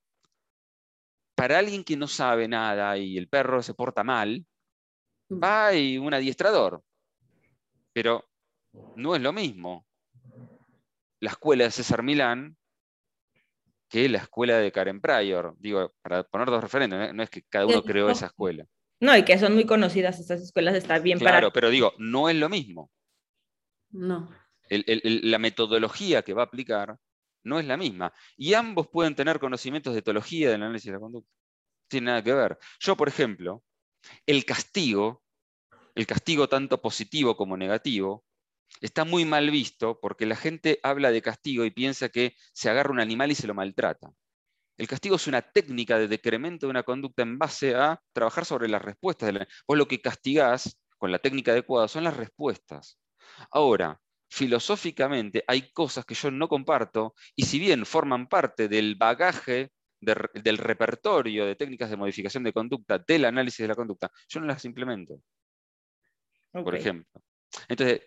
para 1.36 1.60
alguien 1.60 1.84
que 1.84 1.98
no 1.98 2.08
sabe 2.08 2.48
nada 2.48 2.98
y 2.98 3.18
el 3.18 3.28
perro 3.28 3.62
se 3.64 3.74
porta 3.74 4.04
mal, 4.04 4.46
mm. 5.30 5.44
va 5.44 5.74
y 5.74 5.98
un 5.98 6.14
adiestrador. 6.14 6.84
Pero 7.92 8.24
no 8.96 9.16
es 9.16 9.22
lo 9.22 9.34
mismo 9.34 9.86
la 11.20 11.32
escuela 11.32 11.64
de 11.64 11.72
César 11.72 12.04
Milán 12.04 12.56
que 13.90 14.10
la 14.10 14.20
escuela 14.20 14.58
de 14.58 14.72
Karen 14.72 15.02
Pryor. 15.02 15.56
Digo, 15.58 15.94
para 16.02 16.24
poner 16.24 16.48
dos 16.48 16.62
referentes, 16.62 17.14
no 17.14 17.24
es 17.24 17.30
que 17.30 17.44
cada 17.44 17.66
uno 17.66 17.82
creó 17.82 18.10
esa 18.10 18.28
escuela. 18.28 18.66
No, 19.06 19.16
y 19.16 19.24
que 19.24 19.38
son 19.38 19.54
muy 19.54 19.66
conocidas 19.66 20.20
estas 20.20 20.42
escuelas, 20.42 20.74
está 20.74 20.98
bien 20.98 21.20
claro, 21.20 21.34
Claro, 21.34 21.54
pero 21.54 21.70
digo, 21.70 21.94
no 22.00 22.28
es 22.28 22.36
lo 22.36 22.50
mismo. 22.50 22.90
No. 23.92 24.32
la 24.68 25.38
metodología 25.38 26.24
que 26.24 26.34
va 26.34 26.42
a 26.42 26.46
aplicar 26.46 26.98
no 27.44 27.60
es 27.60 27.66
la 27.68 27.78
misma. 27.78 28.12
Y 28.36 28.56
ambos 28.56 28.88
pueden 28.88 29.14
tener 29.14 29.40
conocimientos 29.40 29.94
de 29.94 30.00
etología 30.00 30.50
del 30.50 30.64
análisis 30.64 30.88
de 30.88 30.94
la 30.94 31.00
conducta. 31.00 31.30
No 31.32 31.88
tiene 31.88 32.06
nada 32.08 32.24
que 32.24 32.34
ver. 32.34 32.58
Yo, 32.80 32.98
por 32.98 33.08
ejemplo, 33.08 33.64
el 34.26 34.44
castigo, 34.44 35.24
el 35.94 36.08
castigo 36.08 36.50
tanto 36.50 36.82
positivo 36.82 37.38
como 37.38 37.58
negativo, 37.58 38.26
está 38.82 39.06
muy 39.06 39.24
mal 39.24 39.52
visto 39.52 40.00
porque 40.02 40.26
la 40.26 40.36
gente 40.36 40.80
habla 40.82 41.12
de 41.12 41.22
castigo 41.22 41.64
y 41.64 41.70
piensa 41.70 42.10
que 42.10 42.36
se 42.54 42.72
agarra 42.72 42.92
un 42.92 43.00
animal 43.00 43.32
y 43.32 43.36
se 43.36 43.46
lo 43.46 43.54
maltrata. 43.54 44.12
El 44.78 44.88
castigo 44.88 45.16
es 45.16 45.28
una 45.28 45.42
técnica 45.42 45.98
de 45.98 46.08
decremento 46.08 46.66
de 46.66 46.72
una 46.72 46.84
conducta 46.84 47.24
en 47.24 47.38
base 47.38 47.76
a 47.76 48.02
trabajar 48.12 48.46
sobre 48.46 48.68
las 48.68 48.82
respuestas. 48.82 49.34
De 49.34 49.48
Vos 49.68 49.78
lo 49.78 49.88
que 49.88 50.02
castigás 50.02 50.78
con 50.98 51.12
la 51.12 51.20
técnica 51.20 51.52
adecuada 51.52 51.88
son 51.88 52.04
las 52.04 52.18
respuestas. 52.18 53.00
Ahora, 53.52 54.00
filosóficamente 54.30 55.44
hay 55.48 55.72
cosas 55.72 56.06
que 56.06 56.16
yo 56.16 56.32
no 56.32 56.48
comparto 56.48 57.14
y 57.36 57.46
si 57.46 57.60
bien 57.60 57.86
forman 57.86 58.28
parte 58.28 58.68
del 58.68 58.96
bagaje 58.96 59.72
del 60.02 60.58
repertorio 60.58 61.46
de 61.46 61.56
técnicas 61.56 61.90
de 61.90 61.98
modificación 61.98 62.44
de 62.44 62.54
conducta, 62.54 63.00
del 63.00 63.26
análisis 63.26 63.60
de 63.60 63.70
la 63.70 63.76
conducta, 63.76 64.12
yo 64.28 64.40
no 64.40 64.46
las 64.46 64.66
implemento. 64.66 65.20
Por 66.52 66.76
ejemplo. 66.76 67.22
Entonces, 67.68 68.02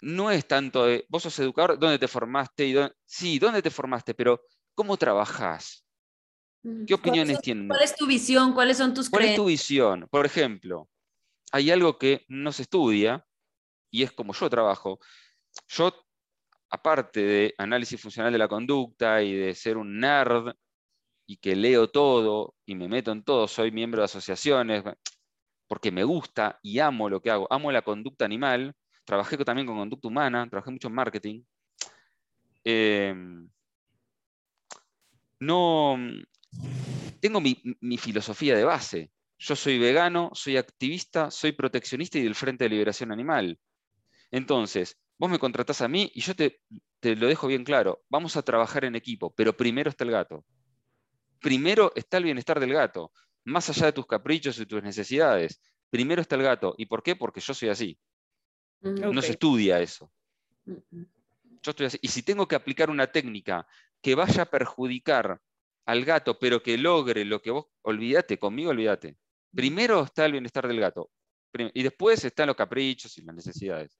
no 0.00 0.30
es 0.30 0.46
tanto 0.46 0.86
de, 0.86 1.06
vos 1.08 1.22
sos 1.22 1.38
educador, 1.38 1.78
¿dónde 1.78 1.98
te 1.98 2.08
formaste? 2.08 2.66
Y 2.66 2.76
sí, 3.04 3.38
¿dónde 3.38 3.62
te 3.62 3.70
formaste? 3.70 4.14
Pero 4.14 4.42
¿Cómo 4.76 4.98
trabajás? 4.98 5.86
Mm, 6.62 6.84
¿Qué 6.84 6.94
opiniones 6.94 7.40
tienes? 7.40 7.68
¿Cuál 7.68 7.82
es 7.82 7.96
tu 7.96 8.06
visión? 8.06 8.52
¿Cuáles 8.52 8.76
son 8.76 8.92
tus 8.92 9.08
¿Cuál 9.08 9.24
es 9.24 9.34
tu 9.34 9.46
visión? 9.46 10.06
Por 10.10 10.26
ejemplo, 10.26 10.90
hay 11.50 11.70
algo 11.70 11.98
que 11.98 12.26
no 12.28 12.52
se 12.52 12.62
estudia 12.62 13.26
y 13.90 14.02
es 14.02 14.12
como 14.12 14.34
yo 14.34 14.50
trabajo. 14.50 15.00
Yo, 15.68 15.94
aparte 16.68 17.20
de 17.20 17.54
análisis 17.56 17.98
funcional 17.98 18.30
de 18.30 18.38
la 18.38 18.48
conducta 18.48 19.22
y 19.22 19.32
de 19.34 19.54
ser 19.54 19.78
un 19.78 19.98
nerd 19.98 20.54
y 21.26 21.38
que 21.38 21.56
leo 21.56 21.88
todo 21.88 22.54
y 22.66 22.74
me 22.74 22.86
meto 22.86 23.12
en 23.12 23.24
todo, 23.24 23.48
soy 23.48 23.70
miembro 23.70 24.02
de 24.02 24.04
asociaciones, 24.04 24.84
porque 25.66 25.90
me 25.90 26.04
gusta 26.04 26.60
y 26.62 26.80
amo 26.80 27.08
lo 27.08 27.22
que 27.22 27.30
hago. 27.30 27.46
Amo 27.50 27.72
la 27.72 27.80
conducta 27.80 28.26
animal. 28.26 28.74
Trabajé 29.06 29.38
también 29.38 29.66
con 29.66 29.78
conducta 29.78 30.08
humana, 30.08 30.46
trabajé 30.50 30.70
mucho 30.70 30.88
en 30.88 30.94
marketing. 30.94 31.42
Eh, 32.62 33.14
no 35.40 35.98
tengo 37.20 37.40
mi, 37.40 37.98
filosofía 37.98 38.56
de 38.56 38.64
base. 38.64 39.10
Yo 39.38 39.56
soy 39.56 39.78
vegano, 39.78 40.30
soy 40.32 40.56
activista, 40.56 41.30
soy 41.30 41.52
proteccionista 41.52 42.18
y 42.18 42.22
del 42.22 42.34
Frente 42.34 42.64
de 42.64 42.70
Liberación 42.70 43.12
Animal. 43.12 43.58
Entonces, 44.30 44.98
vos 45.18 45.30
me 45.30 45.38
contratás 45.38 45.82
a 45.82 45.88
mí 45.88 46.10
y 46.14 46.20
yo 46.20 46.34
te, 46.34 46.60
te, 47.00 47.16
lo 47.16 47.26
dejo 47.26 47.46
bien 47.46 47.64
claro, 47.64 48.02
vamos 48.08 48.36
a 48.36 48.42
trabajar 48.42 48.84
en 48.84 48.96
equipo, 48.96 49.34
pero 49.34 49.56
primero 49.56 49.90
está 49.90 50.04
el 50.04 50.10
gato. 50.10 50.44
Primero 51.40 51.92
está 51.94 52.16
el 52.16 52.24
bienestar 52.24 52.60
del 52.60 52.72
gato, 52.72 53.12
más 53.44 53.68
allá 53.68 53.86
de 53.86 53.92
tus 53.92 54.06
caprichos 54.06 54.58
y 54.58 54.66
tus 54.66 54.82
necesidades. 54.82 55.60
Primero 55.90 56.20
está 56.20 56.36
el 56.36 56.42
gato. 56.42 56.74
¿Y 56.78 56.86
por 56.86 57.02
qué? 57.02 57.14
Porque 57.14 57.40
yo 57.40 57.54
soy 57.54 57.68
así. 57.68 57.98
Mm, 58.80 59.12
no 59.12 59.22
se 59.22 59.32
estudia 59.32 59.80
eso. 59.80 60.10
Mm, 60.64 60.72
mm. 60.90 61.06
Yo 61.62 61.70
estoy 61.70 61.86
así. 61.86 61.98
Y 62.00 62.08
si 62.08 62.22
tengo 62.22 62.48
que 62.48 62.56
aplicar 62.56 62.90
una 62.90 63.06
técnica 63.06 63.66
que 64.02 64.14
vaya 64.14 64.42
a 64.42 64.50
perjudicar 64.50 65.40
al 65.86 66.04
gato, 66.04 66.38
pero 66.38 66.62
que 66.62 66.78
logre 66.78 67.24
lo 67.24 67.40
que 67.40 67.50
vos, 67.50 67.66
olvídate, 67.82 68.38
conmigo 68.38 68.70
olvídate. 68.70 69.16
Primero 69.54 70.02
está 70.02 70.26
el 70.26 70.32
bienestar 70.32 70.66
del 70.66 70.80
gato 70.80 71.10
y 71.72 71.82
después 71.82 72.24
están 72.24 72.48
los 72.48 72.56
caprichos 72.56 73.16
y 73.18 73.22
las 73.22 73.34
necesidades. 73.34 73.98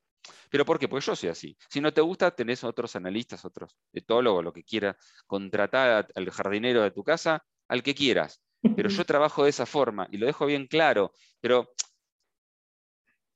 ¿Pero 0.50 0.64
por 0.64 0.78
qué? 0.78 0.88
Porque 0.88 1.06
yo 1.06 1.16
soy 1.16 1.28
así. 1.28 1.56
Si 1.68 1.80
no 1.80 1.92
te 1.92 2.00
gusta, 2.00 2.30
tenés 2.32 2.64
otros 2.64 2.96
analistas, 2.96 3.44
otros 3.44 3.76
etólogos, 3.92 4.44
lo 4.44 4.52
que 4.52 4.64
quieras, 4.64 4.96
contratar 5.26 6.08
al 6.14 6.30
jardinero 6.30 6.82
de 6.82 6.90
tu 6.90 7.04
casa, 7.04 7.44
al 7.68 7.82
que 7.82 7.94
quieras. 7.94 8.42
Pero 8.74 8.88
yo 8.88 9.04
trabajo 9.06 9.44
de 9.44 9.50
esa 9.50 9.66
forma 9.66 10.08
y 10.10 10.18
lo 10.18 10.26
dejo 10.26 10.46
bien 10.46 10.66
claro. 10.66 11.12
Pero 11.40 11.72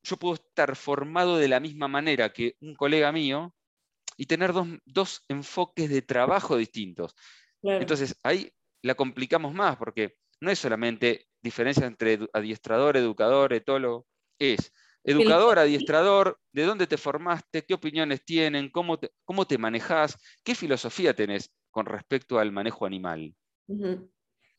yo 0.02 0.16
puedo 0.16 0.34
estar 0.34 0.74
formado 0.76 1.36
de 1.36 1.48
la 1.48 1.60
misma 1.60 1.88
manera 1.88 2.32
que 2.32 2.56
un 2.60 2.74
colega 2.74 3.12
mío 3.12 3.54
y 4.20 4.26
tener 4.26 4.52
dos, 4.84 5.24
enfoques 5.28 5.88
de 5.88 6.02
trabajo 6.02 6.58
distintos. 6.58 7.16
Entonces, 7.62 8.14
ahí 8.22 8.52
la 8.82 8.94
complicamos 8.94 9.54
más 9.54 9.78
porque 9.78 10.18
no 10.40 10.50
es 10.50 10.58
solamente 10.58 11.26
diferencia 11.40 11.86
entre 11.86 12.18
adiestrador, 12.34 12.98
educador, 12.98 13.54
etólogo, 13.54 14.06
es 14.38 14.72
Educador, 15.02 15.58
adiestrador, 15.58 16.38
¿de 16.52 16.64
dónde 16.64 16.86
te 16.86 16.98
formaste? 16.98 17.64
¿Qué 17.64 17.72
opiniones 17.72 18.22
tienen? 18.22 18.68
¿Cómo 18.68 18.98
te, 18.98 19.10
cómo 19.24 19.46
te 19.46 19.56
manejas? 19.56 20.18
¿Qué 20.44 20.54
filosofía 20.54 21.14
tenés 21.14 21.50
con 21.70 21.86
respecto 21.86 22.38
al 22.38 22.52
manejo 22.52 22.84
animal? 22.84 23.34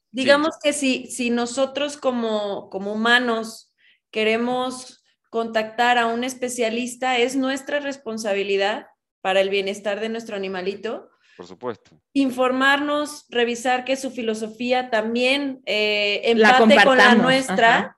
Digamos 0.10 0.58
que 0.64 0.74
si, 0.74 1.06
si 1.06 1.30
nosotros 1.30 1.98
como, 1.98 2.72
como 2.72 2.94
humanos 2.94 3.76
queremos 4.10 5.04
contactar 5.30 6.00
a 6.00 6.08
un 6.08 6.24
especialista, 6.24 7.20
es 7.20 7.36
nuestra 7.36 7.80
responsabilidad 7.80 8.88
para 9.22 9.42
el 9.42 9.50
bienestar 9.50 10.00
de 10.00 10.10
nuestro 10.10 10.36
animalito. 10.36 11.10
Por 11.38 11.48
supuesto. 11.48 11.92
Informarnos, 12.14 13.26
revisar 13.30 13.86
que 13.86 13.96
su 13.96 14.12
filosofía 14.12 14.90
también 14.90 15.62
eh, 15.66 16.22
empate 16.26 16.84
con 16.84 16.98
la 16.98 17.16
nuestra 17.16 17.98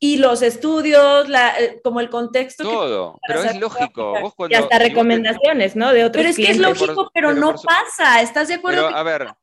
y 0.00 0.18
los 0.18 0.42
estudios, 0.42 1.28
la, 1.28 1.58
eh, 1.58 1.80
como 1.82 2.00
el 2.00 2.08
contexto. 2.08 2.62
Todo, 2.62 3.18
pero 3.26 3.42
es 3.42 3.58
lógico. 3.58 4.14
y 4.48 4.54
hasta 4.54 4.78
recomendaciones, 4.78 5.74
¿no? 5.74 5.92
De 5.92 6.04
otros 6.04 6.22
Pero 6.22 6.30
es 6.30 6.36
que 6.36 6.50
es 6.50 6.58
lógico, 6.58 7.10
pero, 7.12 7.34
no 7.34 7.54
pasa. 7.54 8.22
¿Estás 8.22 8.48
de 8.48 8.54
acuerdo? 8.54 8.86
Pero, 8.86 8.96
a 8.96 9.02
ver, 9.02 9.34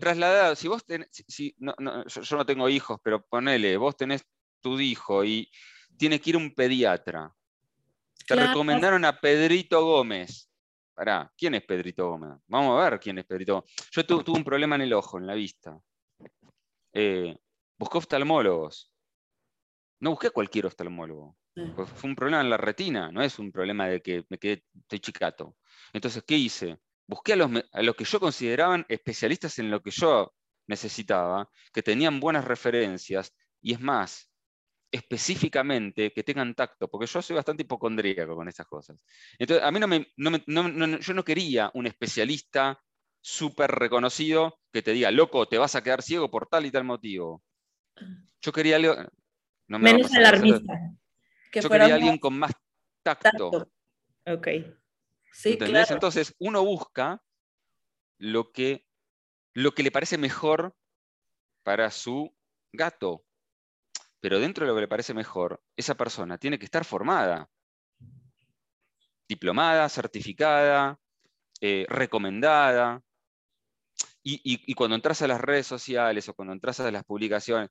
trasladado, 0.00 0.56
si 0.56 0.66
vos 0.66 0.84
tenés, 0.84 1.08
si, 1.28 1.54
no, 1.58 1.74
no, 1.78 2.04
yo, 2.04 2.36
no 2.36 2.44
tengo 2.44 2.68
hijos, 2.68 2.98
pero 3.02 3.24
ponele, 3.24 3.76
vos 3.76 3.96
tenés 3.96 4.24
tu 4.60 4.80
hijo 4.80 5.24
y 5.24 5.48
tiene 5.96 6.20
que 6.20 6.30
ir 6.30 6.36
un 6.36 6.52
pediatra. 6.52 7.32
Te 8.34 8.46
recomendaron 8.46 9.04
a 9.04 9.18
Pedrito 9.18 9.84
Gómez. 9.84 10.48
Pará, 10.94 11.32
¿quién 11.36 11.54
es 11.54 11.62
Pedrito 11.62 12.10
Gómez? 12.10 12.38
Vamos 12.46 12.78
a 12.78 12.90
ver 12.90 13.00
quién 13.00 13.18
es 13.18 13.24
Pedrito 13.24 13.54
Gómez. 13.54 13.70
Yo 13.90 14.06
tuve 14.06 14.38
un 14.38 14.44
problema 14.44 14.76
en 14.76 14.82
el 14.82 14.92
ojo, 14.92 15.18
en 15.18 15.26
la 15.26 15.34
vista. 15.34 15.78
Eh, 16.92 17.36
buscó 17.78 17.98
oftalmólogos 17.98 18.92
no 20.02 20.10
busqué 20.10 20.30
cualquier 20.30 20.66
oftalmólogo. 20.66 21.36
Pues 21.54 21.88
fue 21.90 22.10
un 22.10 22.16
problema 22.16 22.40
en 22.40 22.50
la 22.50 22.56
retina, 22.56 23.12
no 23.12 23.22
es 23.22 23.38
un 23.38 23.52
problema 23.52 23.86
de 23.86 24.02
que 24.02 24.24
me 24.28 24.38
quedé, 24.38 24.64
estoy 24.74 24.98
chicato. 24.98 25.56
Entonces, 25.92 26.24
¿qué 26.26 26.34
hice? 26.34 26.78
Busqué 27.06 27.34
a 27.34 27.36
los, 27.36 27.50
a 27.72 27.92
que 27.96 28.04
yo 28.04 28.18
consideraban 28.18 28.84
especialistas 28.88 29.60
en 29.60 29.70
lo 29.70 29.80
que 29.80 29.92
yo 29.92 30.34
necesitaba, 30.66 31.48
que 31.72 31.82
tenían 31.82 32.18
buenas 32.18 32.44
referencias, 32.44 33.32
y 33.60 33.74
es 33.74 33.80
más, 33.80 34.28
específicamente 34.92 36.12
que 36.12 36.22
tengan 36.22 36.54
tacto, 36.54 36.88
porque 36.88 37.06
yo 37.06 37.22
soy 37.22 37.34
bastante 37.34 37.62
hipocondríaco 37.62 38.36
con 38.36 38.46
esas 38.46 38.66
cosas. 38.66 39.02
Entonces, 39.38 39.64
a 39.64 39.70
mí 39.70 39.80
no 39.80 39.88
me, 39.88 40.12
no 40.46 40.98
yo 40.98 41.14
no 41.14 41.24
quería 41.24 41.70
un 41.74 41.86
especialista 41.86 42.78
súper 43.22 43.70
reconocido 43.70 44.60
que 44.70 44.82
te 44.82 44.92
diga, 44.92 45.10
loco, 45.10 45.48
te 45.48 45.56
vas 45.56 45.74
a 45.74 45.82
quedar 45.82 46.02
ciego 46.02 46.30
por 46.30 46.46
tal 46.46 46.66
y 46.66 46.70
tal 46.70 46.84
motivo. 46.84 47.42
Yo 48.42 48.52
quería 48.52 48.76
algo, 48.76 48.94
Menos 49.66 50.12
alarmista. 50.12 50.74
Que 51.50 51.60
Yo 51.62 51.70
quería 51.70 51.94
alguien 51.94 52.18
con 52.18 52.38
más 52.38 52.52
tacto. 53.02 53.70
Ok. 54.26 54.48
Sí, 55.32 55.56
claro. 55.56 55.94
Entonces, 55.94 56.34
uno 56.38 56.62
busca 56.64 57.22
lo 58.18 58.52
que, 58.52 58.86
lo 59.54 59.72
que 59.72 59.82
le 59.82 59.90
parece 59.90 60.18
mejor 60.18 60.76
para 61.62 61.90
su 61.90 62.34
gato. 62.72 63.24
Pero 64.22 64.38
dentro 64.38 64.64
de 64.64 64.68
lo 64.68 64.76
que 64.76 64.82
le 64.82 64.88
parece 64.88 65.14
mejor, 65.14 65.60
esa 65.76 65.96
persona 65.96 66.38
tiene 66.38 66.56
que 66.56 66.64
estar 66.64 66.84
formada, 66.84 67.48
diplomada, 69.28 69.88
certificada, 69.88 70.96
eh, 71.60 71.86
recomendada. 71.88 73.02
Y, 74.22 74.40
y, 74.44 74.74
cuando 74.74 74.94
entras 74.94 75.20
a 75.22 75.26
las 75.26 75.40
redes 75.40 75.66
sociales 75.66 76.28
o 76.28 76.34
cuando 76.34 76.54
entras 76.54 76.78
a 76.78 76.88
las 76.92 77.02
publicaciones, 77.02 77.70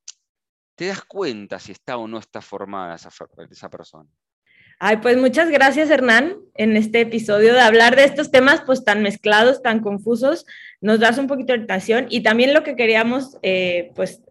te 0.76 0.88
das 0.88 1.06
cuenta 1.06 1.58
si 1.58 1.72
está 1.72 1.96
o 1.96 2.06
no 2.06 2.20
está 2.20 2.42
formada 2.42 2.96
esa, 2.96 3.10
esa 3.50 3.70
persona. 3.70 4.10
Ay, 4.78 4.98
pues 4.98 5.16
muchas 5.16 5.50
gracias 5.50 5.90
Hernán 5.90 6.36
en 6.56 6.76
este 6.76 7.00
episodio 7.00 7.54
de 7.54 7.62
hablar 7.62 7.96
de 7.96 8.04
estos 8.04 8.30
temas 8.30 8.62
pues 8.66 8.84
tan 8.84 9.02
mezclados, 9.02 9.62
tan 9.62 9.80
confusos. 9.80 10.46
Nos 10.82 11.00
das 11.00 11.18
un 11.18 11.28
poquito 11.28 11.54
de 11.54 11.60
orientación 11.60 12.08
y 12.10 12.24
también 12.24 12.54
lo 12.54 12.64
que 12.64 12.76
queríamos 12.76 13.38
eh, 13.42 13.94
pues 13.96 14.22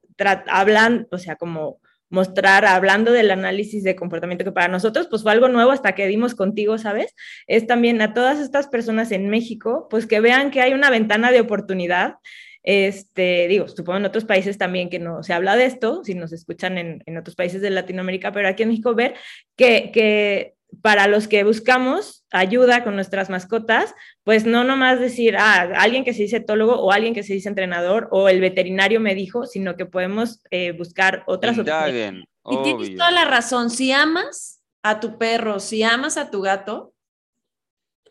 hablando, 0.48 1.08
o 1.12 1.18
sea, 1.18 1.36
como 1.36 1.80
mostrar, 2.10 2.66
hablando 2.66 3.12
del 3.12 3.30
análisis 3.30 3.82
de 3.82 3.96
comportamiento 3.96 4.44
que 4.44 4.52
para 4.52 4.68
nosotros 4.68 5.06
pues 5.08 5.22
fue 5.22 5.32
algo 5.32 5.48
nuevo 5.48 5.70
hasta 5.70 5.94
que 5.94 6.06
dimos 6.06 6.34
contigo, 6.34 6.76
¿sabes? 6.76 7.14
Es 7.46 7.66
también 7.66 8.02
a 8.02 8.12
todas 8.12 8.38
estas 8.38 8.68
personas 8.68 9.12
en 9.12 9.28
México 9.28 9.86
pues 9.88 10.06
que 10.06 10.20
vean 10.20 10.50
que 10.50 10.60
hay 10.60 10.74
una 10.74 10.90
ventana 10.90 11.30
de 11.30 11.40
oportunidad 11.40 12.16
este, 12.62 13.48
digo, 13.48 13.68
supongo 13.68 13.98
en 13.98 14.04
otros 14.04 14.24
países 14.24 14.58
también 14.58 14.90
que 14.90 14.98
no 14.98 15.22
se 15.22 15.32
habla 15.32 15.56
de 15.56 15.64
esto, 15.64 16.04
si 16.04 16.14
nos 16.14 16.32
escuchan 16.32 16.76
en, 16.76 17.02
en 17.06 17.16
otros 17.16 17.34
países 17.34 17.62
de 17.62 17.70
Latinoamérica, 17.70 18.32
pero 18.32 18.48
aquí 18.48 18.64
en 18.64 18.68
México 18.68 18.94
ver 18.94 19.14
que, 19.56 19.90
que 19.92 20.54
para 20.82 21.06
los 21.06 21.28
que 21.28 21.44
buscamos 21.44 22.24
ayuda 22.32 22.84
con 22.84 22.94
nuestras 22.94 23.30
mascotas, 23.30 23.94
pues 24.24 24.44
no 24.44 24.64
nomás 24.64 25.00
decir, 25.00 25.36
ah, 25.36 25.68
alguien 25.76 26.04
que 26.04 26.14
se 26.14 26.22
dice 26.22 26.36
etólogo 26.36 26.74
o 26.74 26.92
alguien 26.92 27.14
que 27.14 27.22
se 27.22 27.34
dice 27.34 27.48
entrenador 27.48 28.08
o 28.10 28.28
el 28.28 28.40
veterinario 28.40 29.00
me 29.00 29.14
dijo, 29.14 29.46
sino 29.46 29.76
que 29.76 29.86
podemos 29.86 30.42
eh, 30.50 30.72
buscar 30.72 31.24
otras 31.26 31.58
opciones. 31.58 32.24
Y 32.48 32.62
tienes 32.62 32.96
toda 32.96 33.10
la 33.10 33.24
razón, 33.24 33.70
si 33.70 33.92
amas 33.92 34.62
a 34.82 35.00
tu 35.00 35.18
perro, 35.18 35.60
si 35.60 35.82
amas 35.82 36.16
a 36.16 36.30
tu 36.30 36.40
gato, 36.40 36.94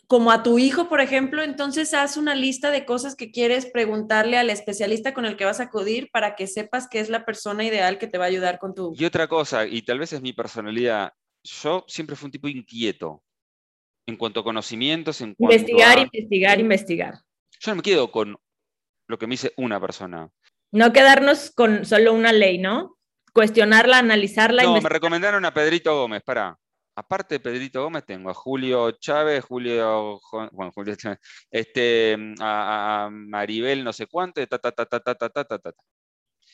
como 0.10 0.32
a 0.32 0.42
tu 0.42 0.58
hijo, 0.58 0.90
por 0.90 1.02
ejemplo, 1.02 1.44
entonces 1.44 1.94
haz 1.94 2.18
una 2.18 2.34
lista 2.34 2.72
de 2.72 2.84
cosas 2.84 3.16
que 3.16 3.30
quieres 3.30 3.68
preguntarle 3.68 4.40
al 4.40 4.50
especialista 4.50 5.14
con 5.14 5.26
el 5.26 5.38
que 5.38 5.46
vas 5.46 5.60
a 5.60 5.66
acudir 5.66 6.10
para 6.12 6.36
que 6.36 6.48
sepas 6.48 6.88
que 6.88 7.00
es 7.00 7.10
la 7.10 7.26
persona 7.26 7.64
ideal 7.64 8.00
que 8.00 8.08
te 8.08 8.18
va 8.18 8.26
a 8.26 8.28
ayudar 8.28 8.58
con 8.58 8.74
tu... 8.74 8.92
Y 8.98 9.06
otra 9.06 9.28
cosa, 9.28 9.68
y 9.68 9.84
tal 9.84 10.00
vez 10.00 10.12
es 10.14 10.22
mi 10.22 10.34
personalidad, 10.34 11.14
yo 11.44 11.86
siempre 11.88 12.16
fui 12.16 12.28
un 12.28 12.32
tipo 12.32 12.48
inquieto 12.48 13.24
en 14.06 14.18
cuanto 14.18 14.40
a 14.40 14.44
conocimientos, 14.44 15.22
en 15.22 15.36
cuanto 15.36 15.56
Investigar, 15.56 16.00
investigar, 16.00 16.60
investigar. 16.60 17.20
Yo 17.60 17.72
no 17.72 17.76
me 17.78 17.82
quedo 17.82 18.12
con 18.12 18.38
lo 19.08 19.18
que 19.18 19.28
me 19.28 19.34
dice 19.34 19.54
una 19.58 19.80
persona. 19.80 20.30
No 20.72 20.94
quedarnos 20.94 21.52
con 21.52 21.86
solo 21.86 22.14
una 22.14 22.32
ley, 22.32 22.58
¿no? 22.58 22.98
Cuestionarla, 23.34 24.00
analizarla. 24.00 24.64
No, 24.64 24.82
me 24.82 24.90
recomendaron 24.90 25.46
a 25.46 25.54
Pedrito 25.54 25.96
Gómez, 25.96 26.22
para 26.24 26.58
aparte 26.96 27.36
de 27.36 27.40
Pedrito 27.40 27.84
Gómez, 27.84 28.06
tengo 28.06 28.30
a 28.30 28.34
Julio 28.34 28.92
Chávez, 28.92 29.44
Julio, 29.46 30.20
bueno, 30.52 30.72
Julio 30.74 30.96
este, 31.50 32.18
a, 32.40 33.10
Maribel 33.12 33.84
no 33.84 33.94
sé 33.94 34.08
cuánto, 34.08 34.46
ta, 34.48 34.60
ta, 34.60 34.72
ta, 34.72 34.86
ta, 34.86 35.00
ta, 35.00 35.16
ta, 35.16 35.30
ta, 35.30 35.44
ta, 35.46 35.60
ta. 35.60 35.72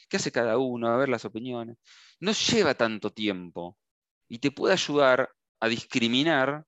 ¿Qué 0.08 0.18
hace 0.18 0.32
cada 0.32 0.58
uno? 0.58 0.88
A 0.88 0.98
ver 0.98 1.10
las 1.10 1.26
opiniones. 1.26 1.78
No 2.20 2.32
lleva 2.32 2.76
tanto 2.76 3.12
tiempo 3.12 3.78
y 4.28 4.40
te 4.40 4.52
puede 4.52 4.74
ayudar 4.74 5.32
a 5.60 5.68
discriminar 5.68 6.66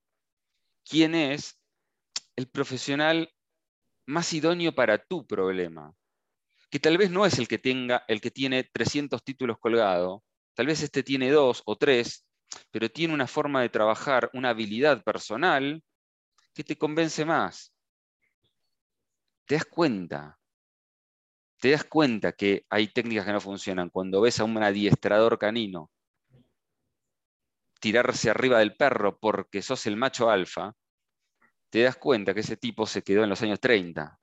quién 0.83 1.15
es 1.15 1.59
el 2.35 2.47
profesional 2.47 3.33
más 4.05 4.31
idóneo 4.33 4.73
para 4.73 4.97
tu 4.97 5.25
problema. 5.25 5.93
Que 6.69 6.79
tal 6.79 6.97
vez 6.97 7.09
no 7.09 7.25
es 7.25 7.39
el 7.39 7.47
que 7.47 7.57
tenga, 7.57 8.03
el 8.07 8.21
que 8.21 8.31
tiene 8.31 8.63
300 8.63 9.23
títulos 9.23 9.57
colgados, 9.59 10.21
tal 10.53 10.67
vez 10.67 10.81
este 10.81 11.03
tiene 11.03 11.31
dos 11.31 11.63
o 11.65 11.75
tres 11.75 12.27
pero 12.71 12.89
tiene 12.89 13.13
una 13.13 13.27
forma 13.27 13.61
de 13.61 13.69
trabajar, 13.69 14.29
una 14.33 14.49
habilidad 14.49 15.03
personal 15.03 15.83
que 16.53 16.63
te 16.63 16.77
convence 16.77 17.25
más. 17.25 17.73
Te 19.45 19.55
das 19.55 19.65
cuenta, 19.65 20.37
te 21.59 21.71
das 21.71 21.83
cuenta 21.85 22.33
que 22.33 22.65
hay 22.69 22.87
técnicas 22.89 23.25
que 23.25 23.31
no 23.31 23.41
funcionan 23.41 23.89
cuando 23.89 24.21
ves 24.21 24.39
a 24.39 24.43
un 24.43 24.61
adiestrador 24.61 25.37
canino 25.37 25.89
tirarse 27.79 28.29
arriba 28.29 28.59
del 28.59 28.75
perro 28.75 29.17
porque 29.19 29.61
sos 29.61 29.85
el 29.85 29.97
macho 29.97 30.29
alfa, 30.29 30.73
te 31.69 31.83
das 31.83 31.97
cuenta 31.97 32.33
que 32.33 32.41
ese 32.41 32.57
tipo 32.57 32.85
se 32.85 33.01
quedó 33.01 33.23
en 33.23 33.29
los 33.29 33.41
años 33.41 33.59
30. 33.59 34.19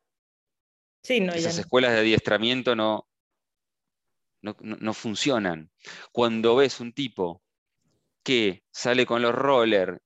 Sí, 1.03 1.21
no, 1.21 1.33
Esas 1.33 1.59
escuelas 1.59 1.93
de 1.93 1.99
adiestramiento 1.99 2.75
no, 2.75 3.07
no 4.40 4.95
funcionan. 4.95 5.71
Cuando 6.12 6.57
ves 6.57 6.81
un 6.81 6.93
tipo 6.93 7.43
que 8.25 8.64
sale 8.73 9.07
con 9.07 9.23
los 9.23 9.35
rollers 9.35 10.01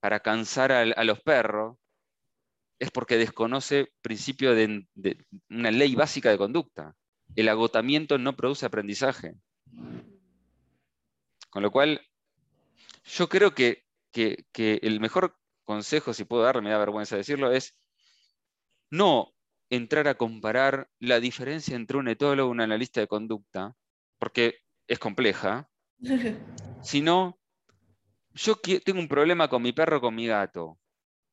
para 0.00 0.20
cansar 0.20 0.72
a, 0.72 1.04
los 1.04 1.20
perros, 1.20 1.76
es 2.78 2.90
porque 2.90 3.18
desconoce 3.18 3.92
principio 4.00 4.54
de, 4.54 4.86
una 5.50 5.70
ley 5.70 5.94
básica 5.94 6.30
de 6.30 6.38
conducta. 6.38 6.94
El 7.34 7.48
agotamiento 7.48 8.16
no 8.16 8.36
produce 8.36 8.64
aprendizaje. 8.64 9.34
Con 11.50 11.62
lo 11.62 11.70
cual, 11.70 12.00
yo 13.08 13.28
creo 13.28 13.54
que, 13.54 13.84
que 14.12 14.80
el 14.82 15.00
mejor 15.00 15.36
consejo, 15.64 16.14
si 16.14 16.24
puedo 16.24 16.42
darle, 16.42 16.62
me 16.62 16.70
da 16.70 16.78
vergüenza 16.78 17.16
decirlo, 17.16 17.52
es 17.52 17.76
no 18.90 19.34
entrar 19.70 20.08
a 20.08 20.16
comparar 20.16 20.90
la 20.98 21.20
diferencia 21.20 21.76
entre 21.76 21.98
un 21.98 22.08
etólogo 22.08 22.50
y 22.50 22.52
un 22.52 22.60
analista 22.60 23.00
de 23.00 23.06
conducta, 23.06 23.76
porque 24.18 24.60
es 24.86 24.98
compleja, 24.98 25.70
sino 26.80 27.38
yo 28.34 28.56
tengo 28.84 29.00
un 29.00 29.08
problema 29.08 29.48
con 29.48 29.62
mi 29.62 29.72
perro, 29.72 30.00
con 30.00 30.14
mi 30.14 30.26
gato. 30.26 30.78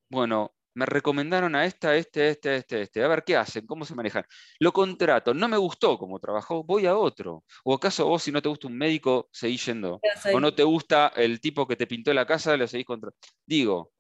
Bueno, 0.09 0.54
me 0.75 0.85
recomendaron 0.85 1.55
a 1.55 1.65
esta, 1.65 1.95
este, 1.95 2.29
este, 2.29 2.57
este, 2.57 2.81
este, 2.81 3.03
a 3.03 3.07
ver 3.07 3.23
qué 3.23 3.37
hacen, 3.37 3.65
cómo 3.65 3.85
se 3.85 3.95
manejan. 3.95 4.25
Lo 4.59 4.73
contrato, 4.73 5.33
no 5.33 5.47
me 5.47 5.57
gustó 5.57 5.97
cómo 5.97 6.19
trabajó, 6.19 6.63
voy 6.63 6.85
a 6.85 6.97
otro. 6.97 7.43
O 7.63 7.73
acaso 7.73 8.05
vos, 8.05 8.21
si 8.23 8.31
no 8.31 8.41
te 8.41 8.49
gusta 8.49 8.67
un 8.67 8.77
médico, 8.77 9.29
seguís 9.31 9.65
yendo. 9.65 10.01
O 10.33 10.39
no 10.39 10.53
te 10.53 10.63
gusta 10.63 11.13
el 11.15 11.39
tipo 11.39 11.65
que 11.65 11.77
te 11.77 11.87
pintó 11.87 12.13
la 12.13 12.27
casa, 12.27 12.57
lo 12.57 12.67
seguís 12.67 12.85
contra. 12.85 13.11
Digo, 13.45 13.93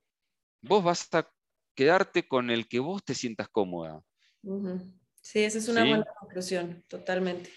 vos 0.61 0.83
vas 0.83 1.07
a 1.13 1.29
quedarte 1.73 2.27
con 2.27 2.51
el 2.51 2.67
que 2.67 2.79
vos 2.79 3.03
te 3.03 3.13
sientas 3.13 3.47
cómoda. 3.49 4.01
Sí, 5.21 5.43
esa 5.43 5.57
es 5.57 5.67
una 5.69 5.85
buena 5.85 6.05
conclusión, 6.19 6.83
totalmente. 6.87 7.49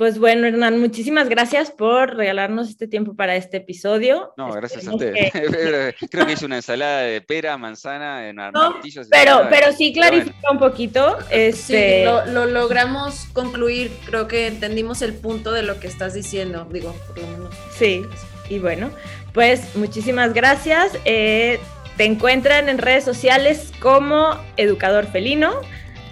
Pues 0.00 0.18
bueno, 0.18 0.46
Hernán, 0.46 0.80
muchísimas 0.80 1.28
gracias 1.28 1.70
por 1.70 2.16
regalarnos 2.16 2.70
este 2.70 2.88
tiempo 2.88 3.14
para 3.14 3.36
este 3.36 3.58
episodio. 3.58 4.32
No, 4.38 4.50
gracias 4.50 4.88
a 4.88 4.94
usted. 4.94 5.12
Creo 6.10 6.26
que 6.26 6.32
hice 6.32 6.46
una 6.46 6.56
ensalada 6.56 7.02
de 7.02 7.20
pera, 7.20 7.58
manzana, 7.58 8.26
en 8.26 8.36
no, 8.36 8.80
Pero, 9.10 9.42
pero 9.50 9.72
sí 9.72 9.92
clarifica 9.92 10.50
un 10.50 10.58
poquito. 10.58 11.18
Este... 11.30 12.06
Sí, 12.06 12.32
lo, 12.32 12.46
logramos 12.46 13.26
concluir. 13.34 13.92
Creo 14.06 14.26
que 14.26 14.46
entendimos 14.46 15.02
el 15.02 15.12
punto 15.12 15.52
de 15.52 15.64
lo 15.64 15.78
que 15.78 15.88
estás 15.88 16.14
diciendo. 16.14 16.66
Digo, 16.72 16.96
por 17.06 17.18
lo 17.18 17.26
menos. 17.26 17.54
Sí, 17.76 18.02
y 18.48 18.58
bueno, 18.58 18.90
pues 19.34 19.76
muchísimas 19.76 20.32
gracias. 20.32 20.92
Eh, 21.04 21.60
te 21.98 22.06
encuentran 22.06 22.70
en 22.70 22.78
redes 22.78 23.04
sociales 23.04 23.70
como 23.80 24.30
Educador 24.56 25.04
Felino 25.08 25.60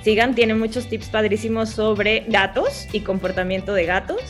sigan, 0.09 0.35
tiene 0.35 0.55
muchos 0.55 0.89
tips 0.89 1.11
padrísimos 1.11 1.69
sobre 1.69 2.25
gatos 2.29 2.89
y 2.93 3.01
comportamiento 3.01 3.75
de 3.75 3.85
gatos. 3.85 4.23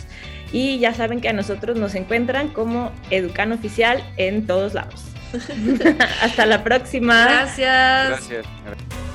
Y 0.50 0.80
ya 0.80 0.92
saben 0.92 1.20
que 1.20 1.28
a 1.28 1.32
nosotros 1.32 1.78
nos 1.78 1.94
encuentran 1.94 2.48
como 2.48 2.90
Educan 3.10 3.52
Oficial 3.52 4.02
en 4.16 4.44
todos 4.44 4.74
lados. 4.74 5.04
Hasta 6.20 6.46
la 6.46 6.64
próxima. 6.64 7.26
Gracias. 7.26 8.08
Gracias. 8.08 9.07